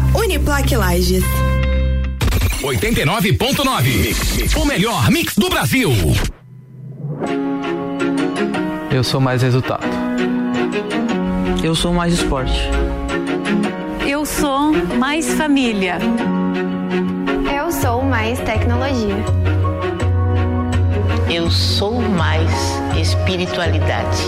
arroba 0.00 0.18
Uniplaque 0.18 0.76
Lages. 0.76 1.24
89.9. 2.62 4.56
O 4.56 4.64
melhor 4.64 5.10
mix 5.10 5.34
do 5.36 5.48
Brasil. 5.48 5.90
Eu 8.90 9.04
sou 9.04 9.20
mais 9.20 9.42
resultado. 9.42 9.86
Eu 11.62 11.74
sou 11.74 11.92
mais 11.92 12.14
esporte. 12.14 12.70
Eu 14.06 14.24
sou 14.24 14.72
mais 14.98 15.34
família. 15.34 15.98
Eu 17.56 17.70
sou 17.70 18.02
mais 18.02 18.38
tecnologia. 18.40 19.16
Eu 21.30 21.50
sou 21.50 22.00
mais 22.00 22.50
espiritualidade. 22.98 24.24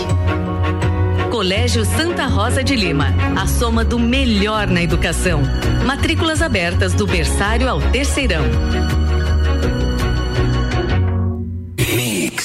Colégio 1.43 1.83
Santa 1.83 2.25
Rosa 2.25 2.63
de 2.63 2.73
Lima, 2.73 3.13
a 3.35 3.45
soma 3.45 3.83
do 3.83 3.99
melhor 3.99 4.65
na 4.65 4.81
educação. 4.81 5.41
Matrículas 5.85 6.41
abertas 6.41 6.93
do 6.93 7.05
berçário 7.05 7.67
ao 7.67 7.81
terceirão. 7.81 8.45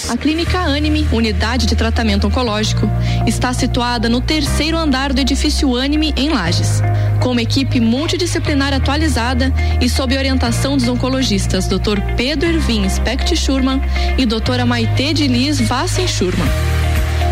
A 0.09 0.17
Clínica 0.17 0.59
Anime, 0.59 1.07
unidade 1.13 1.67
de 1.67 1.77
tratamento 1.77 2.27
oncológico, 2.27 2.91
está 3.25 3.53
situada 3.53 4.09
no 4.09 4.21
terceiro 4.21 4.77
andar 4.77 5.13
do 5.13 5.21
edifício 5.21 5.77
Anime, 5.77 6.13
em 6.17 6.31
Lages. 6.31 6.83
Com 7.23 7.31
uma 7.31 7.43
equipe 7.43 7.79
multidisciplinar 7.79 8.75
atualizada 8.75 9.55
e 9.81 9.89
sob 9.89 10.19
orientação 10.19 10.77
dos 10.77 10.89
oncologistas 10.89 11.69
Dr. 11.69 12.01
Pedro 12.17 12.49
Ervin 12.49 12.89
Specht 12.89 13.37
Schurman 13.37 13.81
e 14.19 14.27
doutora 14.27 14.67
Maite 14.67 15.15
de 15.15 15.29
Liz 15.29 15.61
Vassen 15.61 16.09
Schurman. 16.09 16.49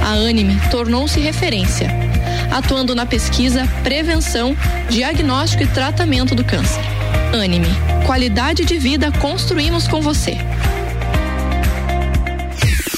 A 0.07 0.13
Anime 0.13 0.57
tornou-se 0.71 1.19
referência, 1.19 1.91
atuando 2.53 2.95
na 2.95 3.05
pesquisa, 3.05 3.67
prevenção, 3.83 4.57
diagnóstico 4.89 5.65
e 5.65 5.67
tratamento 5.67 6.33
do 6.33 6.45
câncer. 6.45 6.81
Anime, 7.35 7.67
qualidade 8.07 8.65
de 8.65 8.79
vida 8.79 9.11
construímos 9.11 9.89
com 9.89 10.01
você. 10.01 10.39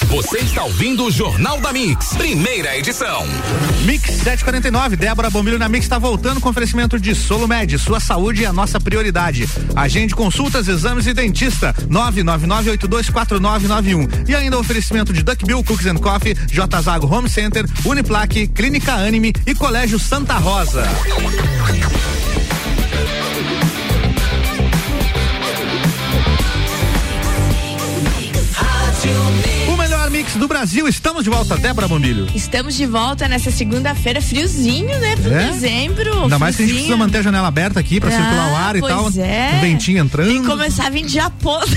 Você 0.08 0.38
está 0.38 0.64
ouvindo 0.64 1.04
o 1.04 1.10
Jornal 1.10 1.60
da 1.60 1.70
Mix, 1.70 2.14
primeira 2.14 2.78
edição. 2.78 3.26
Mix 3.84 4.04
749, 4.04 4.96
Débora 4.96 5.28
Bombilho 5.28 5.58
na 5.58 5.68
Mix 5.68 5.84
está 5.84 5.98
voltando 5.98 6.40
com 6.40 6.48
oferecimento 6.48 6.98
de 6.98 7.14
Solumed. 7.14 7.78
Sua 7.78 8.00
saúde 8.00 8.42
é 8.42 8.46
a 8.46 8.52
nossa 8.52 8.80
prioridade. 8.80 9.46
Agende 9.76 10.14
consultas, 10.14 10.66
exames 10.66 11.06
e 11.06 11.12
dentista. 11.12 11.74
999824991. 11.90 14.30
E 14.30 14.34
ainda 14.34 14.58
oferecimento 14.58 15.12
de 15.12 15.22
Duck 15.22 15.44
Bill 15.44 15.62
Cookies 15.62 15.88
and 15.88 15.96
Coffee, 15.96 16.34
J 16.46 16.80
Zago 16.80 17.06
Home 17.06 17.28
Center, 17.28 17.66
Uniplaque, 17.84 18.48
Clínica 18.48 18.94
Anime 18.94 19.34
e 19.46 19.54
Colégio 19.54 19.98
Santa 19.98 20.38
Rosa. 20.38 20.88
Melhor 29.08 29.57
mix 30.18 30.34
do 30.34 30.48
Brasil. 30.48 30.88
Estamos 30.88 31.22
de 31.22 31.30
volta, 31.30 31.56
Débora 31.56 31.86
Bombilho. 31.86 32.26
Estamos 32.34 32.74
de 32.76 32.84
volta 32.86 33.28
nessa 33.28 33.52
segunda-feira, 33.52 34.20
friozinho, 34.20 34.98
né? 34.98 35.14
Pro 35.14 35.32
É? 35.32 35.46
dezembro. 35.52 36.22
Ainda 36.24 36.40
mais 36.40 36.56
que 36.56 36.62
a 36.62 36.66
gente 36.66 36.74
precisa 36.74 36.96
manter 36.96 37.18
a 37.18 37.22
janela 37.22 37.46
aberta 37.46 37.78
aqui 37.78 38.00
pra 38.00 38.08
Ah, 38.08 38.12
circular 38.12 38.52
o 38.52 38.56
ar 38.56 38.74
e 38.76 38.80
pois 38.80 38.92
tal. 38.92 39.10
é. 39.24 39.52
Um 39.54 39.60
ventinho 39.60 39.98
entrando. 39.98 40.26
Tem 40.28 40.42
que 40.42 40.48
começar 40.48 40.86
a 40.86 40.90
vir 40.90 41.06
de 41.06 41.12
Japão. 41.12 41.60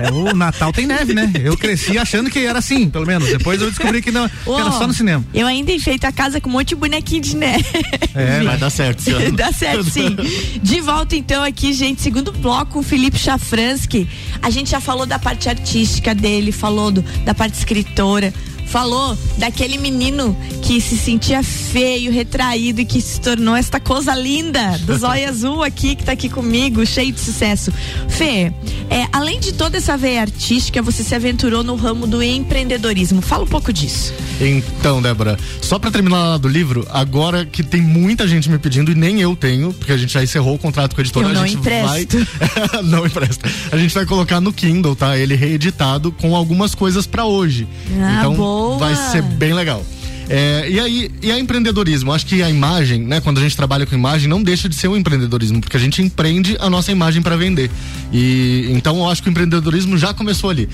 É, 0.00 0.10
o 0.12 0.34
Natal 0.34 0.72
tem 0.72 0.86
neve, 0.86 1.12
né? 1.12 1.30
Eu 1.44 1.58
cresci 1.58 1.98
achando 1.98 2.30
que 2.30 2.38
era 2.38 2.58
assim, 2.58 2.88
pelo 2.88 3.04
menos. 3.06 3.28
Depois 3.28 3.60
eu 3.60 3.68
descobri 3.68 4.00
que, 4.00 4.10
não, 4.10 4.26
que 4.28 4.50
era 4.50 4.70
só 4.72 4.86
no 4.86 4.94
cinema. 4.94 5.22
Eu 5.34 5.46
ainda 5.46 5.70
enfeito 5.72 6.06
a 6.06 6.12
casa 6.12 6.40
com 6.40 6.48
um 6.48 6.52
monte 6.52 6.68
de 6.68 6.76
bonequinho 6.76 7.20
de 7.20 7.36
neve. 7.36 7.66
É, 8.14 8.42
Vai 8.42 8.56
dar 8.56 8.70
certo 8.70 9.06
ano. 9.10 9.32
Dá 9.36 9.52
certo, 9.52 9.84
sim. 9.90 10.16
De 10.62 10.80
volta 10.80 11.14
então 11.16 11.42
aqui, 11.44 11.74
gente, 11.74 12.00
segundo 12.00 12.32
bloco, 12.32 12.78
o 12.78 12.82
Felipe 12.82 13.18
Chafransky. 13.18 14.08
A 14.40 14.48
gente 14.48 14.70
já 14.70 14.80
falou 14.80 15.04
da 15.04 15.18
parte 15.18 15.50
artística 15.50 16.14
dele, 16.14 16.50
falou 16.50 16.90
do- 16.90 17.04
da 17.24 17.34
parte 17.34 17.58
escritora, 17.58 18.32
falou 18.66 19.16
daquele 19.36 19.78
menino 19.78 20.36
que 20.70 20.80
se 20.80 20.96
sentia 20.96 21.42
feio, 21.42 22.12
retraído 22.12 22.80
e 22.80 22.84
que 22.84 23.00
se 23.00 23.20
tornou 23.20 23.56
esta 23.56 23.80
coisa 23.80 24.14
linda 24.14 24.78
do 24.84 24.94
zóio 24.96 25.28
azul 25.28 25.64
aqui, 25.64 25.96
que 25.96 26.04
tá 26.04 26.12
aqui 26.12 26.28
comigo, 26.28 26.86
cheio 26.86 27.10
de 27.10 27.18
sucesso. 27.18 27.72
Fê, 28.08 28.52
é, 28.88 29.08
além 29.12 29.40
de 29.40 29.52
toda 29.52 29.78
essa 29.78 29.96
veia 29.96 30.20
artística, 30.20 30.80
você 30.80 31.02
se 31.02 31.12
aventurou 31.12 31.64
no 31.64 31.74
ramo 31.74 32.06
do 32.06 32.22
empreendedorismo. 32.22 33.20
Fala 33.20 33.42
um 33.42 33.48
pouco 33.48 33.72
disso. 33.72 34.14
Então, 34.40 35.02
Débora, 35.02 35.36
só 35.60 35.76
pra 35.76 35.90
terminar 35.90 36.18
lá 36.18 36.38
do 36.38 36.46
livro, 36.46 36.86
agora 36.90 37.44
que 37.44 37.64
tem 37.64 37.82
muita 37.82 38.28
gente 38.28 38.48
me 38.48 38.56
pedindo 38.56 38.92
e 38.92 38.94
nem 38.94 39.20
eu 39.20 39.34
tenho, 39.34 39.72
porque 39.72 39.90
a 39.90 39.96
gente 39.96 40.12
já 40.12 40.22
encerrou 40.22 40.54
o 40.54 40.58
contrato 40.58 40.94
com 40.94 41.00
a 41.00 41.02
editora, 41.02 41.26
Eu 41.26 41.34
não 41.34 41.42
a 41.42 41.46
gente 41.48 41.58
empresto. 41.58 42.16
vai 42.16 42.82
não 42.86 43.04
empresta. 43.04 43.50
A 43.72 43.76
gente 43.76 43.92
vai 43.92 44.06
colocar 44.06 44.40
no 44.40 44.52
Kindle, 44.52 44.94
tá? 44.94 45.18
Ele 45.18 45.34
reeditado 45.34 46.12
com 46.12 46.36
algumas 46.36 46.76
coisas 46.76 47.08
pra 47.08 47.24
hoje. 47.24 47.66
Ah, 48.00 48.18
então 48.20 48.34
boa. 48.34 48.78
vai 48.78 48.94
ser 48.94 49.22
bem 49.22 49.52
legal. 49.52 49.84
É, 50.32 50.70
e 50.70 50.78
aí, 50.78 51.10
e 51.20 51.32
a 51.32 51.38
empreendedorismo? 51.40 52.12
Acho 52.12 52.24
que 52.24 52.40
a 52.40 52.48
imagem, 52.48 53.02
né? 53.02 53.20
Quando 53.20 53.38
a 53.38 53.40
gente 53.40 53.56
trabalha 53.56 53.84
com 53.84 53.96
imagem, 53.96 54.28
não 54.28 54.40
deixa 54.40 54.68
de 54.68 54.76
ser 54.76 54.86
um 54.86 54.96
empreendedorismo, 54.96 55.60
porque 55.60 55.76
a 55.76 55.80
gente 55.80 56.00
empreende 56.00 56.56
a 56.60 56.70
nossa 56.70 56.92
imagem 56.92 57.20
para 57.20 57.36
vender. 57.36 57.68
E 58.12 58.68
então 58.70 58.96
eu 58.98 59.08
acho 59.10 59.24
que 59.24 59.28
o 59.28 59.30
empreendedorismo 59.32 59.98
já 59.98 60.14
começou 60.14 60.48
ali. 60.48 60.68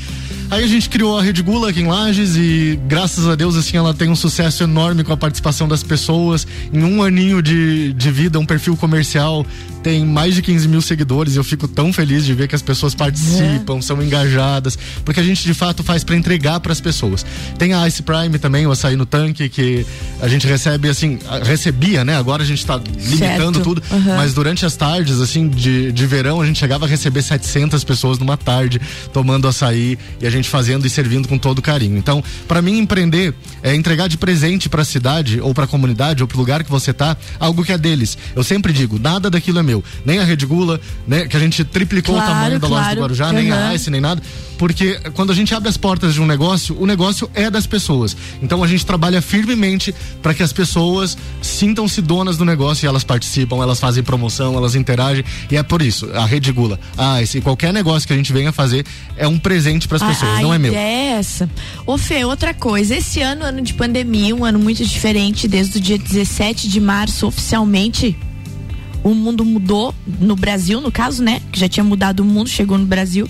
Aí 0.51 0.63
a 0.63 0.67
gente 0.67 0.91
criou 0.91 1.19
a 1.19 1.23
Rede 1.23 1.43
Gula 1.43 1.71
aqui 1.71 1.81
em 1.81 1.87
Lages 1.87 2.37
e 2.37 2.79
graças 2.87 3.27
a 3.27 3.35
Deus 3.35 3.57
assim 3.57 3.79
ela 3.79 3.95
tem 3.95 4.11
um 4.11 4.15
sucesso 4.15 4.63
enorme 4.63 5.03
com 5.03 5.13
a 5.13 5.17
participação 5.17 5.67
das 5.67 5.83
pessoas. 5.83 6.47
Em 6.71 6.85
um 6.85 7.03
aninho 7.03 7.41
de, 7.41 7.95
de 7.95 8.11
vida, 8.11 8.39
um 8.39 8.45
perfil 8.45 8.77
comercial 8.77 9.45
tem 9.87 10.05
mais 10.05 10.35
de 10.35 10.43
15 10.43 10.67
mil 10.67 10.83
seguidores. 10.83 11.37
Eu 11.37 11.45
fico 11.45 11.69
tão 11.69 11.93
feliz 11.93 12.27
de 12.27 12.35
ver 12.35 12.49
que 12.49 12.57
as 12.57 12.61
pessoas 12.61 12.93
participam, 12.93 13.81
são 13.81 14.03
engajadas, 14.03 14.77
porque 15.05 15.21
a 15.21 15.23
gente 15.23 15.45
de 15.45 15.55
fato 15.55 15.85
faz 15.85 16.03
para 16.03 16.17
entregar 16.17 16.59
para 16.59 16.73
as 16.73 16.81
pessoas. 16.81 17.25
Tem 17.57 17.73
a 17.73 17.87
Ice 17.87 18.03
Prime 18.03 18.37
também, 18.37 18.67
o 18.67 18.73
açaí 18.73 18.97
no 18.97 19.07
tanque, 19.07 19.49
que 19.49 19.87
a 20.21 20.27
gente 20.27 20.45
recebe 20.45 20.89
assim, 20.89 21.21
recebia, 21.45 22.05
né? 22.05 22.17
Agora 22.17 22.43
a 22.43 22.47
gente 22.47 22.67
tá 22.67 22.77
limitando 22.77 23.59
Certo. 23.59 23.61
tudo, 23.63 23.83
Aham. 23.89 24.17
mas 24.17 24.35
durante 24.35 24.67
as 24.67 24.75
tardes, 24.75 25.21
assim, 25.21 25.49
de, 25.49 25.93
de 25.93 26.05
verão, 26.05 26.41
a 26.41 26.47
gente 26.47 26.59
chegava 26.59 26.85
a 26.85 26.89
receber 26.89 27.23
700 27.23 27.85
pessoas 27.85 28.19
numa 28.19 28.37
tarde 28.37 28.81
tomando 29.13 29.47
açaí 29.47 29.97
e 30.21 30.27
a 30.27 30.31
gente 30.31 30.49
fazendo 30.49 30.85
e 30.85 30.91
servindo 30.91 31.29
com 31.29 31.39
todo 31.39 31.63
carinho. 31.63 31.97
Então, 31.97 32.25
para 32.49 32.61
mim, 32.61 32.79
empreender 32.79 33.33
é 33.63 33.73
entregar 33.73 34.09
de 34.09 34.19
presente 34.19 34.69
para 34.69 34.83
a 34.83 34.85
cidade 34.85 35.41
ou 35.41 35.55
para 35.55 35.63
a 35.63 35.69
comunidade 35.69 36.25
ou 36.25 36.27
para 36.27 36.35
o 36.35 36.41
lugar 36.41 36.65
que 36.65 36.71
você 36.73 36.93
tá 36.93 37.17
algo 37.39 37.63
que 37.65 37.71
é 37.71 37.79
deles. 37.79 38.19
Eu 38.35 38.43
sempre 38.43 38.73
digo, 38.73 38.99
nada 38.99 39.31
daquilo 39.31 39.61
é 39.61 39.63
meu. 39.63 39.76
Nem 40.05 40.19
a 40.19 40.25
Rede 40.25 40.47
Gula, 40.47 40.81
né, 41.07 41.27
que 41.27 41.37
a 41.37 41.41
gente 41.41 41.65
triplicou 41.65 42.15
Claro, 42.15 42.31
o 42.31 42.35
tamanho 42.35 42.59
da 42.61 42.69
loja 42.69 42.81
claro. 42.83 42.95
do 42.97 43.01
Guarujá, 43.03 43.33
nem 43.33 43.53
a. 43.53 43.75
Ice, 43.75 43.91
nem 43.91 44.01
nada. 44.01 44.23
Porque 44.59 44.99
quando 45.13 45.33
a 45.33 45.35
gente 45.35 45.55
abre 45.55 45.69
as 45.69 45.77
portas 45.77 46.15
de 46.15 46.21
um 46.21 46.27
negócio, 46.27 46.75
o 46.81 46.87
negócio 46.87 47.31
é 47.35 47.51
das 47.51 47.67
pessoas. 47.67 48.17
Então 48.43 48.65
a 48.65 48.67
gente 48.67 48.87
trabalha 48.87 49.21
firmemente 49.21 49.95
para 50.23 50.33
que 50.33 50.43
as 50.43 50.51
pessoas 50.53 51.17
sintam-se 51.43 52.01
donas 52.01 52.39
do 52.39 52.45
negócio 52.45 52.87
e 52.87 52.89
elas 52.89 53.05
participam, 53.05 53.57
elas 53.63 53.79
fazem 53.79 54.03
promoção, 54.03 54.55
elas 54.57 54.75
interagem. 54.75 55.25
E 55.51 55.57
é 55.57 55.63
por 55.63 55.83
isso, 55.83 56.11
a 56.15 56.25
Rede 56.25 56.51
Gula, 56.53 56.81
ah, 56.97 57.21
esse, 57.23 57.41
qualquer 57.43 57.71
negócio 57.73 58.07
que 58.07 58.15
a 58.15 58.17
gente 58.17 58.33
venha 58.33 58.51
fazer 58.51 58.87
é 59.17 59.29
um 59.29 59.39
presente 59.39 59.87
para 59.87 59.97
as 59.97 60.03
A- 60.03 60.07
pessoas, 60.07 60.39
a 60.39 60.41
não 60.41 60.55
é 60.55 60.59
meu. 60.59 60.75
é 60.75 61.19
essa. 61.19 61.51
Ô 61.87 61.99
Fê, 61.99 62.25
outra 62.25 62.55
coisa, 62.55 62.97
esse 62.97 63.21
ano, 63.21 63.45
ano 63.45 63.61
de 63.61 63.75
pandemia, 63.75 64.35
um 64.35 64.45
ano 64.45 64.59
muito 64.59 64.83
diferente, 64.85 65.47
desde 65.47 65.77
o 65.77 65.81
dia 65.81 65.99
17 65.99 66.67
de 66.69 66.81
março, 66.81 67.27
oficialmente, 67.27 68.17
o 69.11 69.15
mundo 69.15 69.45
mudou 69.45 69.95
no 70.19 70.35
Brasil, 70.35 70.81
no 70.81 70.91
caso, 70.91 71.23
né? 71.23 71.41
Que 71.53 71.61
já 71.61 71.69
tinha 71.69 71.85
mudado 71.85 72.21
o 72.21 72.25
mundo, 72.25 72.49
chegou 72.49 72.77
no 72.77 72.87
Brasil. 72.87 73.29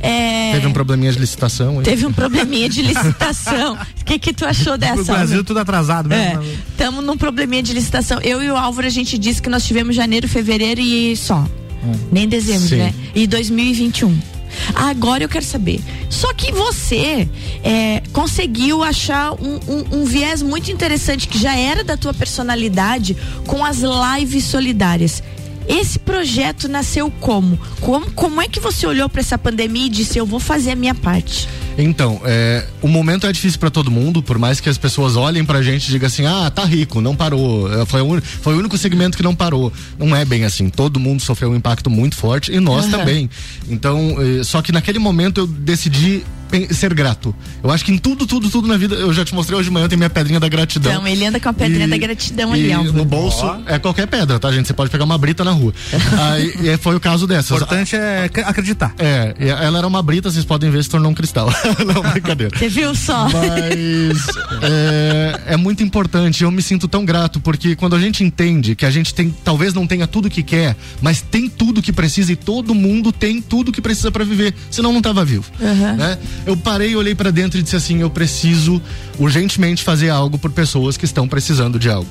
É... 0.00 0.52
Teve 0.52 0.68
um 0.68 0.72
probleminha 0.72 1.10
de 1.10 1.18
licitação. 1.18 1.74
Hein? 1.74 1.82
Teve 1.82 2.06
um 2.06 2.12
probleminha 2.12 2.68
de 2.68 2.80
licitação. 2.80 3.74
O 3.74 4.04
que 4.06 4.20
que 4.20 4.32
tu 4.32 4.44
achou 4.44 4.78
dessa? 4.78 5.02
O 5.02 5.04
Brasil 5.04 5.42
tudo 5.42 5.58
atrasado 5.58 6.08
mesmo. 6.08 6.44
Estamos 6.70 7.02
é. 7.02 7.06
num 7.06 7.16
probleminha 7.16 7.60
de 7.60 7.72
licitação. 7.72 8.20
Eu 8.20 8.40
e 8.40 8.48
o 8.48 8.56
Álvaro, 8.56 8.86
a 8.86 8.90
gente 8.90 9.18
disse 9.18 9.42
que 9.42 9.48
nós 9.48 9.66
tivemos 9.66 9.96
janeiro, 9.96 10.28
fevereiro 10.28 10.80
e 10.80 11.16
só. 11.16 11.44
Hum. 11.84 11.92
Nem 12.12 12.28
dezembro, 12.28 12.68
Sim. 12.68 12.76
né? 12.76 12.94
E 13.12 13.26
2021. 13.26 14.35
Agora 14.74 15.24
eu 15.24 15.28
quero 15.28 15.44
saber. 15.44 15.80
Só 16.08 16.32
que 16.32 16.52
você 16.52 17.28
é, 17.62 18.02
conseguiu 18.12 18.82
achar 18.82 19.32
um, 19.32 19.58
um, 19.68 20.00
um, 20.00 20.04
viés 20.04 20.42
muito 20.42 20.70
interessante 20.70 21.28
que 21.28 21.38
já 21.38 21.56
era 21.56 21.82
da 21.84 21.96
tua 21.96 22.14
personalidade 22.14 23.16
com 23.46 23.64
as 23.64 23.78
lives 23.78 24.44
solidárias. 24.44 25.22
Esse 25.68 25.98
projeto 25.98 26.68
nasceu 26.68 27.10
como? 27.20 27.58
Como, 27.80 28.10
como 28.12 28.40
é 28.40 28.48
que 28.48 28.60
você 28.60 28.86
olhou 28.86 29.08
para 29.08 29.20
essa 29.20 29.36
pandemia 29.36 29.86
e 29.86 29.88
disse: 29.88 30.18
eu 30.18 30.26
vou 30.26 30.40
fazer 30.40 30.72
a 30.72 30.76
minha 30.76 30.94
parte? 30.94 31.48
Então, 31.78 32.20
é, 32.24 32.66
o 32.80 32.88
momento 32.88 33.26
é 33.26 33.32
difícil 33.32 33.58
para 33.58 33.70
todo 33.70 33.90
mundo, 33.90 34.22
por 34.22 34.38
mais 34.38 34.60
que 34.60 34.68
as 34.68 34.78
pessoas 34.78 35.14
olhem 35.14 35.44
pra 35.44 35.60
gente 35.62 35.88
e 35.88 35.90
digam 35.90 36.06
assim: 36.06 36.24
ah, 36.24 36.50
tá 36.50 36.64
rico, 36.64 37.00
não 37.00 37.14
parou. 37.14 37.72
É, 37.72 37.84
foi 37.84 38.00
o, 38.00 38.20
foi 38.22 38.54
o 38.54 38.58
único 38.58 38.78
segmento 38.78 39.16
que 39.16 39.22
não 39.22 39.34
parou. 39.34 39.72
Não 39.98 40.14
é 40.16 40.24
bem 40.24 40.44
assim. 40.44 40.70
Todo 40.70 40.98
mundo 40.98 41.20
sofreu 41.20 41.50
um 41.50 41.56
impacto 41.56 41.90
muito 41.90 42.16
forte 42.16 42.52
e 42.52 42.60
nós 42.60 42.86
uhum. 42.86 42.90
também. 42.92 43.30
Então, 43.68 44.16
é, 44.20 44.44
só 44.44 44.62
que 44.62 44.72
naquele 44.72 44.98
momento 44.98 45.40
eu 45.40 45.46
decidi 45.46 46.24
ser 46.70 46.94
grato. 46.94 47.34
Eu 47.62 47.70
acho 47.70 47.84
que 47.84 47.92
em 47.92 47.98
tudo, 47.98 48.26
tudo, 48.26 48.50
tudo 48.50 48.68
na 48.68 48.76
vida, 48.76 48.94
eu 48.94 49.12
já 49.12 49.24
te 49.24 49.34
mostrei 49.34 49.58
hoje 49.58 49.68
de 49.68 49.72
manhã, 49.72 49.88
tem 49.88 49.96
minha 49.96 50.10
pedrinha 50.10 50.40
da 50.40 50.48
gratidão. 50.48 50.92
Então, 50.92 51.06
ele 51.06 51.26
anda 51.26 51.40
com 51.40 51.48
a 51.48 51.52
pedrinha 51.52 51.86
e, 51.86 51.90
da 51.90 51.96
gratidão 51.96 52.52
ali, 52.52 52.72
ó. 52.74 52.82
No 52.82 53.04
bolso 53.04 53.44
oh. 53.44 53.70
é 53.70 53.78
qualquer 53.78 54.06
pedra, 54.06 54.38
tá, 54.38 54.50
gente? 54.52 54.66
Você 54.66 54.74
pode 54.74 54.90
pegar 54.90 55.04
uma 55.04 55.18
brita 55.18 55.44
na 55.44 55.50
rua. 55.50 55.72
Aí, 56.32 56.54
e 56.62 56.76
foi 56.76 56.96
o 56.96 57.00
caso 57.00 57.26
dessa. 57.26 57.54
O 57.54 57.56
importante 57.56 57.96
é 57.96 58.30
acreditar. 58.44 58.94
É, 58.98 59.34
ela 59.38 59.78
era 59.78 59.86
uma 59.86 60.02
brita, 60.02 60.30
vocês 60.30 60.44
podem 60.44 60.70
ver, 60.70 60.82
se 60.82 60.90
tornou 60.90 61.10
um 61.10 61.14
cristal. 61.14 61.48
Não, 61.86 62.02
brincadeira. 62.10 62.56
Você 62.56 62.68
viu 62.68 62.94
só? 62.94 63.28
Mas 63.28 64.26
é, 64.62 65.54
é 65.54 65.56
muito 65.56 65.82
importante, 65.82 66.44
eu 66.44 66.50
me 66.50 66.62
sinto 66.62 66.88
tão 66.88 67.04
grato, 67.04 67.40
porque 67.40 67.76
quando 67.76 67.96
a 67.96 68.00
gente 68.00 68.22
entende 68.22 68.74
que 68.74 68.84
a 68.84 68.90
gente 68.90 69.14
tem, 69.14 69.34
talvez 69.44 69.74
não 69.74 69.86
tenha 69.86 70.06
tudo 70.06 70.30
que 70.30 70.42
quer, 70.42 70.76
mas 71.00 71.20
tem 71.20 71.48
tudo 71.48 71.82
que 71.82 71.92
precisa 71.92 72.32
e 72.32 72.36
todo 72.36 72.74
mundo 72.74 73.12
tem 73.12 73.40
tudo 73.40 73.72
que 73.72 73.80
precisa 73.80 74.10
para 74.10 74.24
viver, 74.24 74.54
senão 74.70 74.92
não 74.92 75.02
tava 75.02 75.24
vivo. 75.24 75.44
Uhum. 75.60 75.96
Né? 75.96 76.18
Eu 76.44 76.56
parei, 76.56 76.94
olhei 76.96 77.14
para 77.14 77.30
dentro 77.30 77.58
e 77.58 77.62
disse 77.62 77.76
assim: 77.76 78.00
eu 78.00 78.10
preciso 78.10 78.80
urgentemente 79.18 79.82
fazer 79.82 80.10
algo 80.10 80.38
por 80.38 80.50
pessoas 80.50 80.96
que 80.96 81.04
estão 81.04 81.26
precisando 81.26 81.78
de 81.78 81.88
algo. 81.88 82.08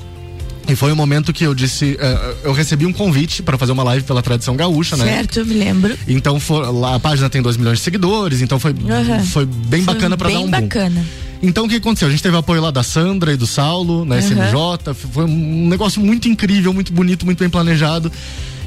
E 0.68 0.74
foi 0.74 0.90
o 0.90 0.94
um 0.94 0.96
momento 0.96 1.32
que 1.32 1.44
eu 1.44 1.54
disse, 1.54 1.92
uh, 1.92 2.36
eu 2.42 2.52
recebi 2.52 2.84
um 2.86 2.92
convite 2.92 3.42
para 3.42 3.56
fazer 3.56 3.70
uma 3.70 3.84
live 3.84 4.04
pela 4.04 4.20
tradição 4.20 4.56
gaúcha, 4.56 4.96
né? 4.96 5.04
Certo, 5.04 5.46
me 5.46 5.54
lembro. 5.54 5.96
Então 6.08 6.40
for, 6.40 6.74
lá 6.74 6.96
a 6.96 7.00
página 7.00 7.30
tem 7.30 7.40
2 7.40 7.56
milhões 7.56 7.78
de 7.78 7.84
seguidores, 7.84 8.42
então 8.42 8.58
foi, 8.58 8.72
uhum. 8.72 9.24
foi 9.26 9.46
bem 9.46 9.82
foi 9.82 9.94
bacana 9.94 10.16
para 10.16 10.28
dar 10.28 10.40
um 10.40 10.50
Bem 10.50 10.62
bacana. 10.62 11.04
Então 11.40 11.66
o 11.66 11.68
que 11.68 11.76
aconteceu? 11.76 12.08
A 12.08 12.10
gente 12.10 12.22
teve 12.22 12.36
apoio 12.36 12.60
lá 12.60 12.72
da 12.72 12.82
Sandra 12.82 13.32
e 13.32 13.36
do 13.36 13.46
Saulo, 13.46 14.04
na 14.04 14.16
uhum. 14.16 14.20
SMJ, 14.20 14.94
foi 14.94 15.24
um 15.24 15.68
negócio 15.68 16.00
muito 16.00 16.28
incrível, 16.28 16.72
muito 16.72 16.92
bonito, 16.92 17.24
muito 17.24 17.38
bem 17.38 17.48
planejado. 17.48 18.10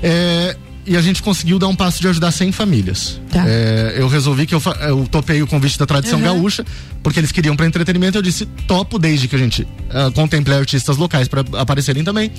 É, 0.01 0.55
e 0.89 0.97
a 0.97 1.01
gente 1.03 1.21
conseguiu 1.21 1.59
dar 1.59 1.67
um 1.67 1.75
passo 1.75 2.01
de 2.01 2.07
ajudar 2.07 2.31
100 2.31 2.51
famílias. 2.51 3.21
Tá. 3.29 3.47
É, 3.47 3.93
eu 3.95 4.07
resolvi 4.07 4.47
que 4.47 4.55
eu, 4.55 4.61
eu 4.81 5.07
topei 5.07 5.39
o 5.39 5.45
convite 5.45 5.77
da 5.77 5.85
tradição 5.85 6.17
uhum. 6.17 6.25
gaúcha, 6.25 6.65
porque 7.03 7.19
eles 7.19 7.31
queriam 7.31 7.55
para 7.55 7.67
entretenimento. 7.67 8.17
Eu 8.17 8.23
disse 8.23 8.47
topo 8.65 8.97
desde 8.97 9.27
que 9.27 9.35
a 9.35 9.37
gente 9.37 9.61
uh, 9.61 10.11
contemple 10.15 10.51
artistas 10.51 10.97
locais 10.97 11.27
para 11.27 11.45
aparecerem 11.61 12.03
também 12.03 12.31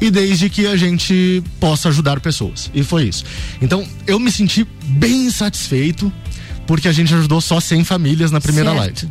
e 0.00 0.10
desde 0.10 0.48
que 0.48 0.66
a 0.66 0.78
gente 0.78 1.44
possa 1.60 1.90
ajudar 1.90 2.20
pessoas. 2.20 2.70
E 2.74 2.82
foi 2.82 3.04
isso. 3.04 3.22
Então 3.60 3.86
eu 4.06 4.18
me 4.18 4.32
senti 4.32 4.66
bem 4.82 5.28
satisfeito 5.30 6.10
porque 6.66 6.88
a 6.88 6.92
gente 6.92 7.12
ajudou 7.12 7.42
só 7.42 7.60
100 7.60 7.84
famílias 7.84 8.30
na 8.30 8.40
primeira 8.40 8.70
certo. 8.70 9.02
live. 9.02 9.08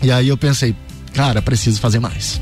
E 0.00 0.10
aí 0.10 0.28
eu 0.28 0.38
pensei, 0.38 0.74
cara, 1.12 1.42
preciso 1.42 1.78
fazer 1.78 2.00
mais 2.00 2.40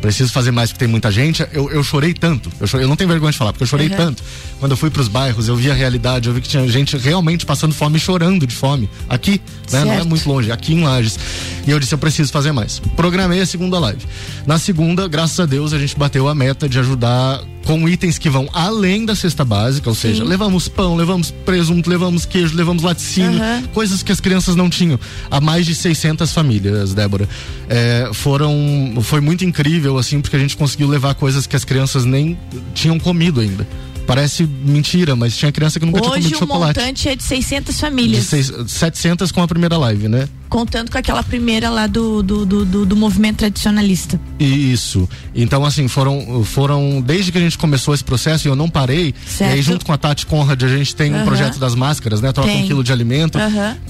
preciso 0.00 0.32
fazer 0.32 0.50
mais 0.50 0.70
porque 0.70 0.84
tem 0.84 0.88
muita 0.88 1.10
gente. 1.10 1.46
Eu, 1.52 1.70
eu 1.70 1.82
chorei 1.82 2.14
tanto, 2.14 2.50
eu, 2.60 2.66
chorei, 2.66 2.84
eu 2.84 2.88
não 2.88 2.96
tenho 2.96 3.08
vergonha 3.08 3.32
de 3.32 3.38
falar, 3.38 3.52
porque 3.52 3.64
eu 3.64 3.68
chorei 3.68 3.88
uhum. 3.88 3.96
tanto. 3.96 4.22
Quando 4.58 4.72
eu 4.72 4.76
fui 4.76 4.90
para 4.90 5.02
os 5.02 5.08
bairros, 5.08 5.48
eu 5.48 5.56
vi 5.56 5.70
a 5.70 5.74
realidade, 5.74 6.28
eu 6.28 6.34
vi 6.34 6.40
que 6.40 6.48
tinha 6.48 6.66
gente 6.68 6.96
realmente 6.96 7.44
passando 7.44 7.74
fome 7.74 7.96
e 7.96 8.00
chorando 8.00 8.46
de 8.46 8.54
fome. 8.54 8.88
Aqui, 9.08 9.40
né? 9.70 9.84
Não 9.84 9.92
é 9.92 10.04
muito 10.04 10.28
longe, 10.28 10.50
aqui 10.50 10.74
em 10.74 10.84
Lages. 10.84 11.18
E 11.66 11.70
eu 11.70 11.78
disse, 11.78 11.94
eu 11.94 11.98
preciso 11.98 12.32
fazer 12.32 12.52
mais. 12.52 12.78
Programei 12.96 13.40
a 13.40 13.46
segunda 13.46 13.78
live. 13.78 14.04
Na 14.46 14.58
segunda, 14.58 15.06
graças 15.08 15.38
a 15.38 15.46
Deus, 15.46 15.72
a 15.72 15.78
gente 15.78 15.96
bateu 15.96 16.28
a 16.28 16.34
meta 16.34 16.68
de 16.68 16.78
ajudar 16.78 17.40
com 17.68 17.86
itens 17.86 18.16
que 18.16 18.30
vão 18.30 18.48
além 18.54 19.04
da 19.04 19.14
cesta 19.14 19.44
básica, 19.44 19.90
ou 19.90 19.94
Sim. 19.94 20.08
seja, 20.08 20.24
levamos 20.24 20.68
pão, 20.68 20.96
levamos 20.96 21.30
presunto, 21.30 21.90
levamos 21.90 22.24
queijo, 22.24 22.56
levamos 22.56 22.82
laticínio, 22.82 23.38
uhum. 23.38 23.66
coisas 23.74 24.02
que 24.02 24.10
as 24.10 24.20
crianças 24.20 24.56
não 24.56 24.70
tinham. 24.70 24.98
Há 25.30 25.38
mais 25.38 25.66
de 25.66 25.74
600 25.74 26.32
famílias, 26.32 26.94
Débora. 26.94 27.28
É, 27.68 28.08
foram, 28.14 28.54
foi 29.02 29.20
muito 29.20 29.44
incrível, 29.44 29.98
assim, 29.98 30.18
porque 30.22 30.34
a 30.34 30.38
gente 30.38 30.56
conseguiu 30.56 30.88
levar 30.88 31.14
coisas 31.14 31.46
que 31.46 31.54
as 31.54 31.62
crianças 31.62 32.06
nem 32.06 32.38
tinham 32.72 32.98
comido 32.98 33.38
ainda. 33.38 33.68
Parece 34.08 34.46
mentira, 34.46 35.14
mas 35.14 35.36
tinha 35.36 35.52
criança 35.52 35.78
que 35.78 35.84
nunca 35.84 36.00
Hoje, 36.00 36.08
tinha 36.08 36.22
comido 36.22 36.38
chocolate. 36.38 36.78
Hoje 36.78 36.80
o 36.80 36.86
montante 36.86 37.08
é 37.10 37.14
de 37.14 37.22
600 37.22 37.78
famílias. 37.78 38.22
De 38.22 38.28
seis, 38.30 38.52
700 38.66 39.30
com 39.30 39.42
a 39.42 39.46
primeira 39.46 39.76
live, 39.76 40.08
né? 40.08 40.26
Contando 40.48 40.90
com 40.90 40.96
aquela 40.96 41.22
primeira 41.22 41.68
lá 41.68 41.86
do, 41.86 42.22
do, 42.22 42.46
do, 42.46 42.64
do, 42.64 42.86
do 42.86 42.96
movimento 42.96 43.36
tradicionalista. 43.36 44.18
Isso. 44.40 45.06
Então, 45.34 45.62
assim, 45.62 45.88
foram, 45.88 46.42
foram. 46.42 47.02
Desde 47.02 47.30
que 47.30 47.36
a 47.36 47.40
gente 47.42 47.58
começou 47.58 47.92
esse 47.92 48.02
processo 48.02 48.48
e 48.48 48.50
eu 48.50 48.56
não 48.56 48.70
parei, 48.70 49.14
certo. 49.26 49.50
e 49.50 49.54
aí 49.56 49.60
junto 49.60 49.84
com 49.84 49.92
a 49.92 49.98
Tati 49.98 50.24
Conrad, 50.24 50.62
a 50.62 50.68
gente 50.68 50.96
tem 50.96 51.14
um 51.14 51.26
projeto 51.26 51.58
das 51.58 51.74
máscaras, 51.74 52.22
né? 52.22 52.32
Troca 52.32 52.48
tem. 52.48 52.64
um 52.64 52.66
quilo 52.66 52.82
de 52.82 52.90
alimento 52.90 53.38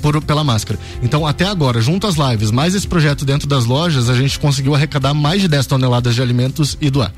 por, 0.03 0.21
pela 0.21 0.43
máscara. 0.43 0.81
Então, 1.01 1.25
até 1.25 1.47
agora, 1.47 1.81
junto 1.81 2.09
às 2.09 2.17
lives, 2.17 2.51
mais 2.51 2.75
esse 2.75 2.89
projeto 2.89 3.25
dentro 3.25 3.47
das 3.47 3.67
lojas, 3.67 4.11
a 4.11 4.15
gente 4.15 4.37
conseguiu 4.41 4.75
arrecadar 4.75 5.15
mais 5.15 5.41
de 5.41 5.47
10 5.47 5.65
toneladas 5.67 6.13
de 6.13 6.21
alimentos 6.21 6.77
e 6.81 6.91
doar. 6.91 7.13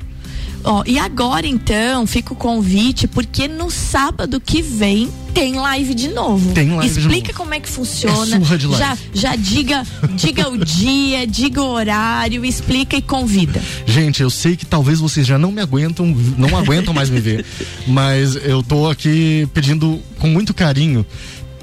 Ó, 0.63 0.83
e 0.85 0.99
agora 0.99 1.47
então 1.47 2.05
fica 2.05 2.33
o 2.33 2.35
convite, 2.35 3.07
porque 3.07 3.47
no 3.47 3.69
sábado 3.69 4.39
que 4.39 4.61
vem 4.61 5.09
tem 5.33 5.55
live 5.55 5.93
de 5.93 6.09
novo. 6.09 6.53
Tem 6.53 6.69
live 6.75 6.87
Explica 6.87 7.09
de 7.09 7.27
novo. 7.27 7.33
como 7.37 7.53
é 7.53 7.59
que 7.59 7.69
funciona. 7.69 8.35
É 8.35 8.57
de 8.57 8.67
live. 8.67 8.77
Já, 8.77 8.97
já 9.13 9.35
diga, 9.35 9.83
diga 10.15 10.49
o 10.49 10.57
dia, 10.57 11.25
diga 11.25 11.61
o 11.61 11.67
horário, 11.67 12.43
explica 12.45 12.97
e 12.97 13.01
convida. 13.01 13.61
Gente, 13.85 14.21
eu 14.21 14.29
sei 14.29 14.55
que 14.55 14.65
talvez 14.65 14.99
vocês 14.99 15.25
já 15.25 15.37
não 15.37 15.51
me 15.51 15.61
aguentam, 15.61 16.05
não 16.37 16.57
aguentam 16.57 16.93
mais 16.93 17.09
me 17.09 17.19
ver, 17.19 17.45
mas 17.87 18.35
eu 18.35 18.61
tô 18.61 18.89
aqui 18.89 19.47
pedindo 19.53 20.01
com 20.19 20.27
muito 20.27 20.53
carinho 20.53 21.05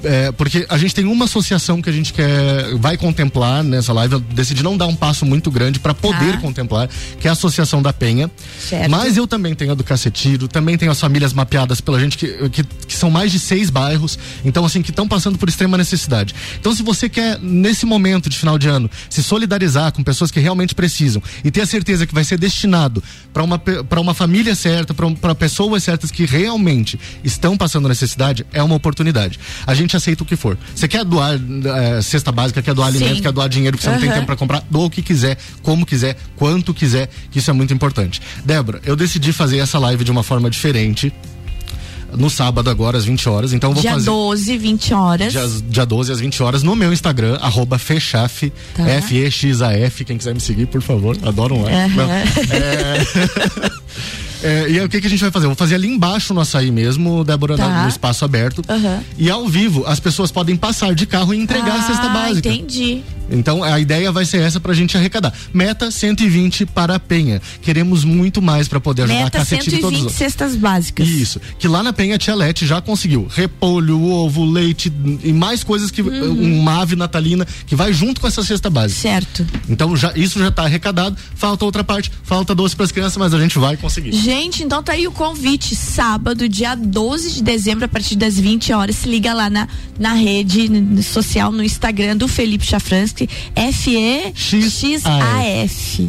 é, 0.03 0.31
porque 0.31 0.65
a 0.69 0.77
gente 0.77 0.93
tem 0.93 1.05
uma 1.05 1.25
associação 1.25 1.81
que 1.81 1.89
a 1.89 1.93
gente 1.93 2.13
quer 2.13 2.75
vai 2.77 2.97
contemplar 2.97 3.63
nessa 3.63 3.93
live. 3.93 4.13
Eu 4.13 4.19
decidi 4.19 4.63
não 4.63 4.77
dar 4.77 4.87
um 4.87 4.95
passo 4.95 5.25
muito 5.25 5.51
grande 5.51 5.79
para 5.79 5.93
poder 5.93 6.35
ah. 6.35 6.37
contemplar, 6.37 6.89
que 7.19 7.27
é 7.27 7.29
a 7.29 7.33
Associação 7.33 7.81
da 7.81 7.91
Penha. 7.91 8.29
Certo. 8.59 8.89
Mas 8.89 9.17
eu 9.17 9.27
também 9.27 9.53
tenho 9.55 9.71
a 9.71 9.75
do 9.75 9.83
Cacetiro, 9.83 10.47
também 10.47 10.77
tenho 10.77 10.91
as 10.91 10.99
famílias 10.99 11.33
mapeadas 11.33 11.81
pela 11.81 11.99
gente, 11.99 12.17
que, 12.17 12.49
que, 12.49 12.63
que 12.63 12.95
são 12.95 13.09
mais 13.09 13.31
de 13.31 13.39
seis 13.39 13.69
bairros, 13.69 14.17
então 14.43 14.65
assim, 14.65 14.81
que 14.81 14.89
estão 14.89 15.07
passando 15.07 15.37
por 15.37 15.49
extrema 15.49 15.77
necessidade. 15.77 16.33
Então, 16.59 16.73
se 16.73 16.83
você 16.83 17.09
quer, 17.09 17.39
nesse 17.39 17.85
momento 17.85 18.29
de 18.29 18.37
final 18.37 18.57
de 18.57 18.67
ano, 18.67 18.89
se 19.09 19.23
solidarizar 19.23 19.91
com 19.91 20.03
pessoas 20.03 20.31
que 20.31 20.39
realmente 20.39 20.75
precisam 20.75 21.21
e 21.43 21.51
ter 21.51 21.61
a 21.61 21.65
certeza 21.65 22.05
que 22.05 22.13
vai 22.13 22.23
ser 22.23 22.37
destinado 22.37 23.03
para 23.33 23.43
uma, 23.43 23.61
uma 23.99 24.13
família 24.13 24.55
certa, 24.55 24.93
para 24.93 25.35
pessoas 25.35 25.83
certas 25.83 26.11
que 26.11 26.25
realmente 26.25 26.99
estão 27.23 27.57
passando 27.57 27.87
necessidade, 27.87 28.45
é 28.51 28.61
uma 28.61 28.75
oportunidade. 28.75 29.39
A 29.65 29.73
gente 29.73 29.88
gente 29.89 29.97
aceita 29.97 30.23
o 30.23 30.25
que 30.25 30.35
for. 30.35 30.57
Você 30.75 30.87
quer 30.87 31.03
doar 31.03 31.33
é, 31.33 32.01
cesta 32.01 32.31
básica, 32.31 32.61
quer 32.61 32.75
doar 32.75 32.91
Sim. 32.91 32.97
alimento, 32.97 33.21
quer 33.23 33.31
doar 33.31 33.49
dinheiro 33.49 33.75
que 33.75 33.83
você 33.83 33.89
uhum. 33.89 33.95
não 33.95 34.01
tem 34.01 34.11
tempo 34.11 34.25
para 34.27 34.35
comprar, 34.35 34.63
doa 34.69 34.85
o 34.85 34.89
que 34.89 35.01
quiser, 35.01 35.37
como 35.63 35.85
quiser, 35.85 36.15
quanto 36.35 36.73
quiser, 36.73 37.09
que 37.31 37.39
isso 37.39 37.49
é 37.49 37.53
muito 37.53 37.73
importante. 37.73 38.21
Débora, 38.45 38.79
eu 38.85 38.95
decidi 38.95 39.33
fazer 39.33 39.57
essa 39.57 39.79
live 39.79 40.03
de 40.03 40.11
uma 40.11 40.21
forma 40.21 40.49
diferente 40.49 41.11
no 42.11 42.29
sábado 42.29 42.69
agora 42.69 42.97
às 42.97 43.05
20 43.05 43.29
horas. 43.29 43.53
Então 43.53 43.73
vou 43.73 43.81
dia 43.81 43.91
fazer. 43.91 44.05
Dia 44.05 44.13
12, 44.13 44.57
20 44.57 44.93
horas. 44.93 45.31
Dia, 45.31 45.47
dia 45.67 45.85
12 45.85 46.11
às 46.11 46.19
20 46.19 46.43
horas 46.43 46.63
no 46.63 46.75
meu 46.75 46.93
Instagram, 46.93 47.37
arroba 47.41 47.77
Fechaf, 47.77 48.51
tá. 48.75 48.87
F-E-X-A-F. 48.87 50.05
Quem 50.05 50.17
quiser 50.17 50.33
me 50.33 50.39
seguir, 50.39 50.67
por 50.67 50.81
favor, 50.81 51.17
adoro 51.23 51.55
um 51.55 51.63
like. 51.63 51.77
Uhum. 51.77 52.09
É... 52.51 54.19
É, 54.41 54.69
e 54.69 54.79
aí 54.79 54.85
o 54.85 54.89
que, 54.89 55.01
que 55.01 55.07
a 55.07 55.09
gente 55.09 55.21
vai 55.21 55.31
fazer? 55.31 55.45
Eu 55.45 55.49
vou 55.49 55.55
fazer 55.57 55.75
ali 55.75 55.87
embaixo 55.87 56.33
no 56.33 56.41
açaí 56.41 56.71
mesmo, 56.71 57.23
Débora, 57.23 57.57
tá. 57.57 57.83
no 57.83 57.89
espaço 57.89 58.23
aberto. 58.23 58.63
Uhum. 58.69 58.99
E 59.17 59.29
ao 59.29 59.47
vivo, 59.47 59.83
as 59.85 59.99
pessoas 59.99 60.31
podem 60.31 60.55
passar 60.55 60.93
de 60.95 61.05
carro 61.05 61.33
e 61.33 61.37
entregar 61.37 61.75
ah, 61.75 61.79
a 61.79 61.83
cesta 61.83 62.09
básica. 62.09 62.49
Entendi. 62.49 63.03
Então 63.31 63.63
a 63.63 63.79
ideia 63.79 64.11
vai 64.11 64.25
ser 64.25 64.41
essa 64.41 64.59
pra 64.59 64.73
gente 64.73 64.97
arrecadar. 64.97 65.31
Meta 65.53 65.91
120 65.91 66.65
para 66.65 66.95
a 66.95 66.99
Penha. 66.99 67.39
Queremos 67.61 68.03
muito 68.03 68.41
mais 68.41 68.67
para 68.67 68.79
poder 68.79 69.03
ajudar 69.03 69.23
Meta 69.25 69.37
a 69.37 69.41
Cacetinga 69.41 69.75
e 69.77 69.79
todos 69.81 69.99
os 69.99 69.99
120 69.99 70.01
outros. 70.01 70.17
cestas 70.17 70.55
básicas. 70.55 71.07
Isso. 71.07 71.39
Que 71.59 71.67
lá 71.67 71.83
na 71.83 71.93
Penha 71.93 72.15
a 72.15 72.17
Tia 72.17 72.33
Lete 72.33 72.65
já 72.65 72.81
conseguiu 72.81 73.27
repolho, 73.29 74.01
ovo, 74.03 74.43
leite 74.45 74.91
e 75.23 75.31
mais 75.31 75.63
coisas 75.63 75.91
que 75.91 75.99
Uhum. 76.01 76.59
uma 76.61 76.81
ave 76.81 76.95
natalina 76.95 77.45
que 77.67 77.75
vai 77.75 77.93
junto 77.93 78.19
com 78.19 78.27
essa 78.27 78.43
cesta 78.43 78.67
básica. 78.69 78.99
Certo. 79.01 79.45
Então 79.69 79.95
já 79.95 80.11
isso 80.15 80.39
já 80.39 80.49
tá 80.49 80.63
arrecadado. 80.63 81.15
Falta 81.35 81.65
outra 81.65 81.83
parte, 81.83 82.11
falta 82.23 82.55
doce 82.55 82.75
para 82.75 82.85
as 82.85 82.91
crianças, 82.91 83.17
mas 83.17 83.31
a 83.33 83.39
gente 83.39 83.59
vai 83.59 83.77
conseguir. 83.77 84.11
Gente, 84.11 84.28
então 84.63 84.83
tá 84.83 84.93
aí 84.93 85.07
o 85.07 85.11
convite. 85.11 85.75
Sábado, 85.75 86.47
dia 86.47 86.75
12 86.75 87.31
de 87.31 87.43
dezembro, 87.43 87.85
a 87.85 87.87
partir 87.87 88.15
das 88.15 88.39
20 88.39 88.71
horas. 88.73 88.97
Se 88.97 89.09
liga 89.09 89.33
lá 89.33 89.49
na, 89.49 89.67
na 89.97 90.13
rede 90.13 90.69
social, 91.03 91.51
no 91.51 91.63
Instagram 91.63 92.15
do 92.15 92.27
Felipe 92.27 92.63
Chafransky. 92.65 93.27
F-E-X-A-F. 93.55 94.51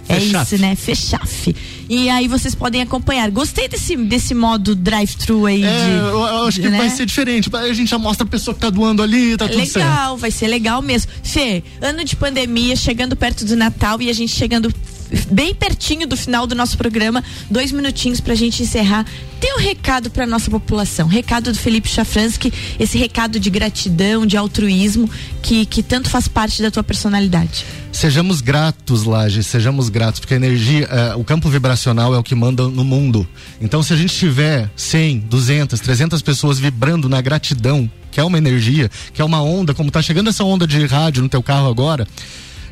É 0.08 0.18
isso, 0.18 0.58
né? 0.58 0.76
Fechaf. 0.76 1.54
E 1.88 2.10
aí 2.10 2.28
vocês 2.28 2.54
podem 2.54 2.82
acompanhar. 2.82 3.30
Gostei 3.30 3.68
desse, 3.68 3.96
desse 3.96 4.34
modo 4.34 4.74
drive-thru 4.74 5.46
aí. 5.46 5.64
É, 5.64 5.84
de, 5.84 5.90
eu, 5.90 6.18
eu 6.18 6.46
acho 6.46 6.60
que 6.60 6.68
né? 6.68 6.76
vai 6.78 6.90
ser 6.90 7.06
diferente. 7.06 7.48
Aí 7.52 7.70
a 7.70 7.74
gente 7.74 7.88
já 7.88 7.98
mostra 7.98 8.26
a 8.26 8.28
pessoa 8.30 8.54
que 8.54 8.60
tá 8.60 8.70
doando 8.70 9.02
ali, 9.02 9.36
tá 9.36 9.48
tudo 9.48 9.64
certo. 9.64 9.88
Legal, 9.88 10.16
vai 10.16 10.30
ser 10.30 10.46
legal 10.46 10.82
mesmo. 10.82 11.10
Fê, 11.22 11.62
ano 11.80 12.04
de 12.04 12.14
pandemia, 12.16 12.76
chegando 12.76 13.16
perto 13.16 13.44
do 13.44 13.56
Natal 13.56 14.00
e 14.02 14.10
a 14.10 14.12
gente 14.12 14.32
chegando 14.32 14.72
bem 15.30 15.54
pertinho 15.54 16.06
do 16.06 16.16
final 16.16 16.46
do 16.46 16.54
nosso 16.54 16.76
programa, 16.76 17.22
dois 17.50 17.72
minutinhos 17.72 18.20
pra 18.20 18.34
gente 18.34 18.62
encerrar. 18.62 19.06
Tem 19.40 19.54
um 19.54 19.58
recado 19.58 20.10
pra 20.10 20.26
nossa 20.26 20.50
população, 20.50 21.08
recado 21.08 21.50
do 21.50 21.58
Felipe 21.58 21.88
Chafransky, 21.88 22.52
esse 22.78 22.98
recado 22.98 23.40
de 23.40 23.48
gratidão, 23.48 24.26
de 24.26 24.36
altruísmo, 24.36 25.08
que, 25.42 25.64
que 25.64 25.82
tanto 25.82 26.10
faz 26.10 26.28
parte 26.28 26.60
da 26.60 26.70
tua 26.70 26.82
personalidade. 26.82 27.64
Sejamos 27.90 28.40
gratos, 28.40 29.04
Laje, 29.04 29.42
sejamos 29.42 29.88
gratos, 29.88 30.20
porque 30.20 30.34
a 30.34 30.36
energia, 30.36 30.86
eh, 30.90 31.14
o 31.16 31.24
campo 31.24 31.48
vibracional 31.48 32.14
é 32.14 32.18
o 32.18 32.22
que 32.22 32.34
manda 32.34 32.68
no 32.68 32.84
mundo. 32.84 33.26
Então, 33.60 33.82
se 33.82 33.92
a 33.92 33.96
gente 33.96 34.14
tiver 34.14 34.70
100, 34.76 35.20
200, 35.20 35.80
300 35.80 36.22
pessoas 36.22 36.58
vibrando 36.58 37.08
na 37.08 37.20
gratidão, 37.20 37.90
que 38.10 38.20
é 38.20 38.24
uma 38.24 38.38
energia, 38.38 38.90
que 39.12 39.20
é 39.20 39.24
uma 39.24 39.42
onda, 39.42 39.74
como 39.74 39.90
tá 39.90 40.02
chegando 40.02 40.30
essa 40.30 40.44
onda 40.44 40.66
de 40.66 40.84
rádio 40.86 41.22
no 41.22 41.28
teu 41.28 41.42
carro 41.42 41.68
agora, 41.68 42.06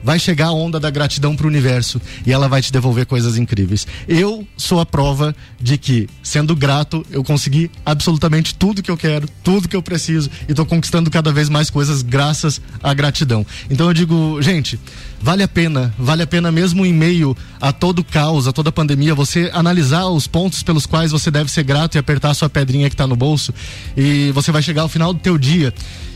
vai 0.02 0.18
chegar 0.18 0.46
a 0.46 0.52
onda 0.52 0.78
da 0.78 0.90
gratidão 0.90 1.34
pro 1.36 1.48
universo 1.48 2.00
e 2.26 2.32
ela 2.32 2.48
vai 2.48 2.62
te 2.62 2.72
devolver 2.72 3.06
coisas 3.06 3.36
incríveis. 3.36 3.86
Eu 4.06 4.46
sou 4.56 4.80
a 4.80 4.86
prova 4.86 5.34
de 5.60 5.76
que, 5.78 6.08
sendo 6.22 6.54
grato, 6.54 7.04
eu 7.10 7.22
consegui 7.24 7.70
absolutamente 7.84 8.54
tudo 8.54 8.82
que 8.82 8.90
eu 8.90 8.96
quero, 8.96 9.28
tudo 9.42 9.68
que 9.68 9.76
eu 9.76 9.82
preciso 9.82 10.30
e 10.48 10.54
tô 10.54 10.64
conquistando 10.64 11.10
cada 11.10 11.32
vez 11.32 11.48
mais 11.48 11.70
coisas 11.70 12.02
graças 12.02 12.60
à 12.82 12.92
gratidão. 12.94 13.44
Então 13.70 13.88
eu 13.88 13.94
digo, 13.94 14.40
gente, 14.40 14.78
vale 15.20 15.42
a 15.42 15.48
pena, 15.48 15.94
vale 15.98 16.22
a 16.22 16.26
pena 16.26 16.50
mesmo 16.50 16.84
em 16.84 16.92
meio 16.92 17.36
a 17.60 17.72
todo 17.72 18.00
o 18.00 18.04
caos, 18.04 18.46
a 18.46 18.52
toda 18.52 18.70
pandemia, 18.70 19.14
você 19.14 19.50
analisar 19.52 20.06
os 20.06 20.26
pontos 20.26 20.62
pelos 20.62 20.86
quais 20.86 21.10
você 21.10 21.30
deve 21.30 21.50
ser 21.50 21.64
grato 21.64 21.96
e 21.96 21.98
apertar 21.98 22.30
a 22.30 22.34
sua 22.34 22.48
pedrinha 22.48 22.88
que 22.88 22.96
tá 22.96 23.06
no 23.06 23.16
bolso 23.16 23.52
e 23.96 24.30
você 24.32 24.52
vai 24.52 24.62
chegar 24.62 24.82
ao 24.82 24.88
final 24.88 25.12
do 25.12 25.20
teu 25.20 25.36
dia 25.36 25.72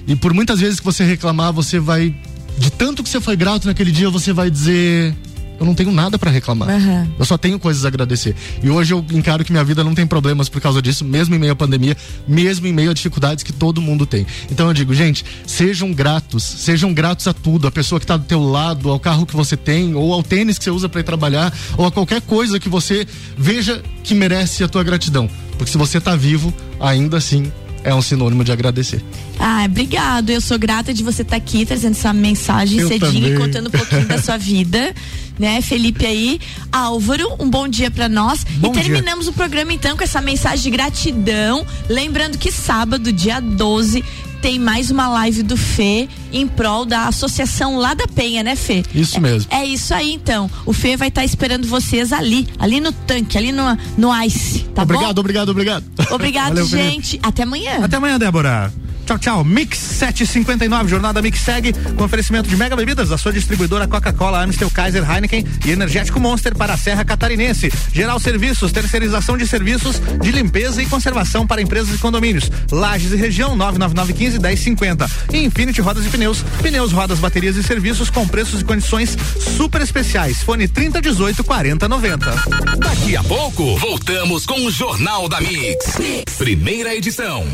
e 0.07 0.17
por 0.17 0.35
muitas 0.35 0.61
vezes 0.61 0.81
que 0.81 0.85
você 0.85 1.05
reclamar, 1.05 1.53
você 1.53 1.79
vai 1.79 2.15
de 2.59 2.71
tanto 2.71 3.03
que 3.03 3.09
você 3.09 3.21
foi 3.21 3.37
grato 3.37 3.67
naquele 3.67 3.91
dia, 3.91 4.11
você 4.11 4.33
vai 4.33 4.51
dizer 4.51 5.15
eu 5.63 5.67
não 5.67 5.77
tenho 5.77 5.93
nada 5.93 6.19
para 6.19 6.29
reclamar. 6.29 6.69
Aham. 6.69 7.09
Eu 7.17 7.25
só 7.25 7.39
tenho 7.39 7.57
coisas 7.57 7.85
a 7.85 7.89
agradecer. 7.89 8.35
E 8.61 8.69
hoje 8.69 8.93
eu 8.93 9.05
encaro 9.13 9.45
que 9.45 9.53
minha 9.53 9.63
vida 9.63 9.85
não 9.85 9.95
tem 9.95 10.05
problemas 10.05 10.49
por 10.49 10.61
causa 10.61 10.83
disso, 10.83 11.05
mesmo 11.05 11.37
em 11.37 11.39
meio 11.39 11.53
à 11.53 11.57
pandemia, 11.57 11.97
mesmo 12.27 12.67
em 12.67 12.73
meio 12.73 12.91
a 12.91 12.95
dificuldades 12.95 13.45
que 13.45 13.53
todo 13.53 13.81
mundo 13.81 14.05
tem. 14.05 14.27
Então 14.51 14.67
eu 14.67 14.75
digo, 14.75 14.93
gente, 14.93 15.25
sejam 15.47 15.93
gratos, 15.93 16.43
sejam 16.43 16.93
gratos 16.93 17.29
a 17.29 17.33
tudo, 17.33 17.69
a 17.69 17.71
pessoa 17.71 18.01
que 18.01 18.07
tá 18.07 18.17
do 18.17 18.25
teu 18.25 18.43
lado, 18.43 18.91
ao 18.91 18.99
carro 18.99 19.25
que 19.25 19.37
você 19.37 19.57
tem, 19.57 19.95
ou 19.95 20.13
ao 20.13 20.23
tênis 20.23 20.59
que 20.59 20.65
você 20.65 20.71
usa 20.71 20.89
para 20.89 21.01
ir 21.01 21.05
trabalhar, 21.05 21.57
ou 21.79 21.87
a 21.87 21.93
qualquer 21.93 22.21
coisa 22.23 22.59
que 22.59 22.69
você 22.69 23.07
veja 23.39 23.81
que 24.03 24.17
merece 24.17 24.65
a 24.65 24.69
tua 24.69 24.83
gratidão. 24.83 25.31
Porque 25.57 25.71
se 25.71 25.79
você 25.79 26.01
tá 26.01 26.17
vivo, 26.17 26.53
ainda 26.81 27.19
assim 27.19 27.53
é 27.85 27.95
um 27.95 28.03
sinônimo 28.03 28.45
de 28.45 28.53
agradecer. 28.53 29.03
Ah, 29.39 29.65
obrigado. 29.67 30.31
Eu 30.31 30.41
sou 30.41 30.59
grata 30.59 30.93
de 30.95 31.03
você 31.03 31.23
estar 31.23 31.37
aqui 31.37 31.65
trazendo 31.67 31.93
essa 31.93 32.13
mensagem 32.13 32.79
Eu 32.81 32.89
cedinho 32.89 33.29
e 33.29 33.33
também. 33.33 33.39
contando 33.39 33.67
um 33.69 33.71
pouquinho 33.71 34.07
da 34.07 34.19
sua 34.23 34.37
vida, 34.39 34.95
né? 35.39 35.61
Felipe 35.61 36.07
aí, 36.07 36.41
Álvaro, 36.71 37.37
um 37.41 37.49
bom 37.51 37.67
dia 37.67 37.91
pra 37.91 38.09
nós. 38.09 38.45
Bom 38.59 38.69
e 38.69 38.73
dia. 38.73 38.83
terminamos 38.85 39.27
o 39.29 39.33
programa 39.33 39.73
então 39.73 39.97
com 39.97 40.05
essa 40.05 40.21
mensagem 40.21 40.63
de 40.65 40.71
gratidão, 40.71 41.67
lembrando 41.89 42.39
que 42.39 42.53
sábado, 42.53 43.13
dia 43.13 43.41
12, 43.41 44.05
tem 44.43 44.59
mais 44.59 44.91
uma 44.91 45.09
live 45.09 45.45
do 45.45 45.57
Fê 45.57 46.09
em 46.33 46.49
prol 46.49 46.85
da 46.85 47.07
associação 47.07 47.77
lá 47.79 47.95
da 47.95 48.09
Penha, 48.09 48.43
né, 48.43 48.57
Fê? 48.57 48.83
Isso 48.93 49.21
mesmo. 49.21 49.49
É 49.53 49.65
isso 49.65 49.95
aí, 49.95 50.13
então. 50.13 50.51
O 50.67 50.73
Fê 50.73 50.97
vai 50.97 51.09
estar 51.09 51.25
esperando 51.25 51.65
vocês 51.69 52.13
ali, 52.13 52.49
ali 52.59 52.81
no 52.81 52.91
tanque, 52.93 53.39
ali 53.39 53.53
no, 53.53 53.63
no 53.97 54.25
ice, 54.25 54.65
tá 54.75 54.83
obrigado, 54.83 55.15
bom? 55.15 55.21
obrigado, 55.21 55.49
obrigado. 55.51 55.85
Obrigado, 56.11 56.49
Valeu, 56.59 56.67
Felipe. 56.67 56.91
gente. 56.91 57.21
Até 57.23 57.45
amanhã. 57.45 57.85
Até 57.85 57.97
amanhã, 57.97 58.19
Débora. 58.19 58.73
Tchau, 59.13 59.19
tchau. 59.19 59.45
Mix 59.45 59.79
759, 59.79 60.89
Jornada 60.89 61.21
Mix 61.21 61.41
segue 61.41 61.73
com 61.73 62.05
oferecimento 62.05 62.49
de 62.49 62.57
Mega 62.57 62.75
Bebidas, 62.75 63.13
a 63.13 63.19
sua 63.19 63.33
distribuidora 63.33 63.87
Coca-Cola, 63.87 64.43
Amstel, 64.43 64.71
Kaiser, 64.71 65.05
Heineken 65.09 65.45
e 65.67 65.71
Energético 65.71 66.19
Monster 66.19 66.55
para 66.55 66.73
a 66.75 66.77
Serra 66.79 67.05
Catarinense. 67.05 67.71
Geral 67.93 68.19
Serviços, 68.19 68.73
terceirização 68.73 69.37
de 69.37 69.47
serviços 69.47 70.01
de 70.21 70.31
limpeza 70.31 70.83
e 70.83 70.87
conservação 70.87 71.47
para 71.47 71.61
empresas 71.61 71.95
e 71.95 71.99
condomínios. 71.99 72.51
Lages 72.71 73.13
e 73.13 73.17
região 73.17 73.55
99915 73.55 74.39
1050. 74.39 75.11
E 75.33 75.45
Infinity 75.45 75.81
Rodas 75.83 76.07
e 76.07 76.09
Pneus, 76.09 76.43
pneus, 76.63 76.93
rodas, 76.93 77.19
baterias 77.19 77.57
e 77.57 77.63
serviços 77.63 78.09
com 78.09 78.27
preços 78.27 78.63
e 78.63 78.65
condições 78.65 79.17
super 79.39 79.83
especiais. 79.83 80.43
Fone 80.43 80.69
3018 80.69 81.45
4090. 81.45 82.35
Daqui 82.79 83.17
a 83.17 83.23
pouco, 83.23 83.77
voltamos 83.77 84.47
com 84.47 84.65
o 84.65 84.71
Jornal 84.71 85.29
da 85.29 85.41
Mix. 85.41 85.99
Primeira 86.39 86.95
edição. 86.95 87.47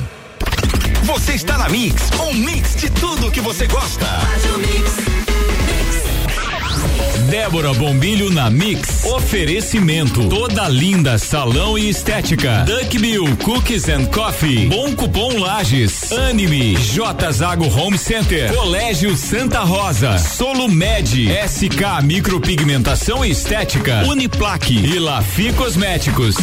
Você 1.05 1.35
está 1.35 1.57
na 1.59 1.69
Mix, 1.69 2.11
um 2.21 2.35
mix 2.35 2.77
de 2.77 2.91
tudo 2.91 3.31
que 3.31 3.41
você 3.41 3.67
gosta. 3.67 4.07
Débora 7.31 7.75
Bombilho 7.75 8.31
na 8.31 8.49
Mix. 8.49 9.05
Oferecimento. 9.05 10.29
Toda 10.29 10.67
linda 10.69 11.19
salão 11.19 11.77
e 11.77 11.91
estética. 11.91 12.65
Duck 12.65 12.99
Bill 12.99 13.37
Cookies 13.43 13.89
and 13.89 14.07
Coffee. 14.07 14.67
Bom 14.67 14.95
Cupom 14.95 15.39
Lages. 15.39 16.11
Anime. 16.13 16.75
J 16.77 17.31
Zago 17.33 17.67
Home 17.69 17.99
Center. 17.99 18.55
Colégio 18.55 19.15
Santa 19.15 19.61
Rosa. 19.61 20.19
Solo 20.19 20.69
Med. 20.69 21.29
SK 21.47 22.03
Micropigmentação 22.03 23.23
e 23.23 23.31
Estética. 23.31 24.05
Uniplaque. 24.07 24.75
E 24.75 24.99
Lafi 24.99 25.53
Cosméticos. 25.53 26.37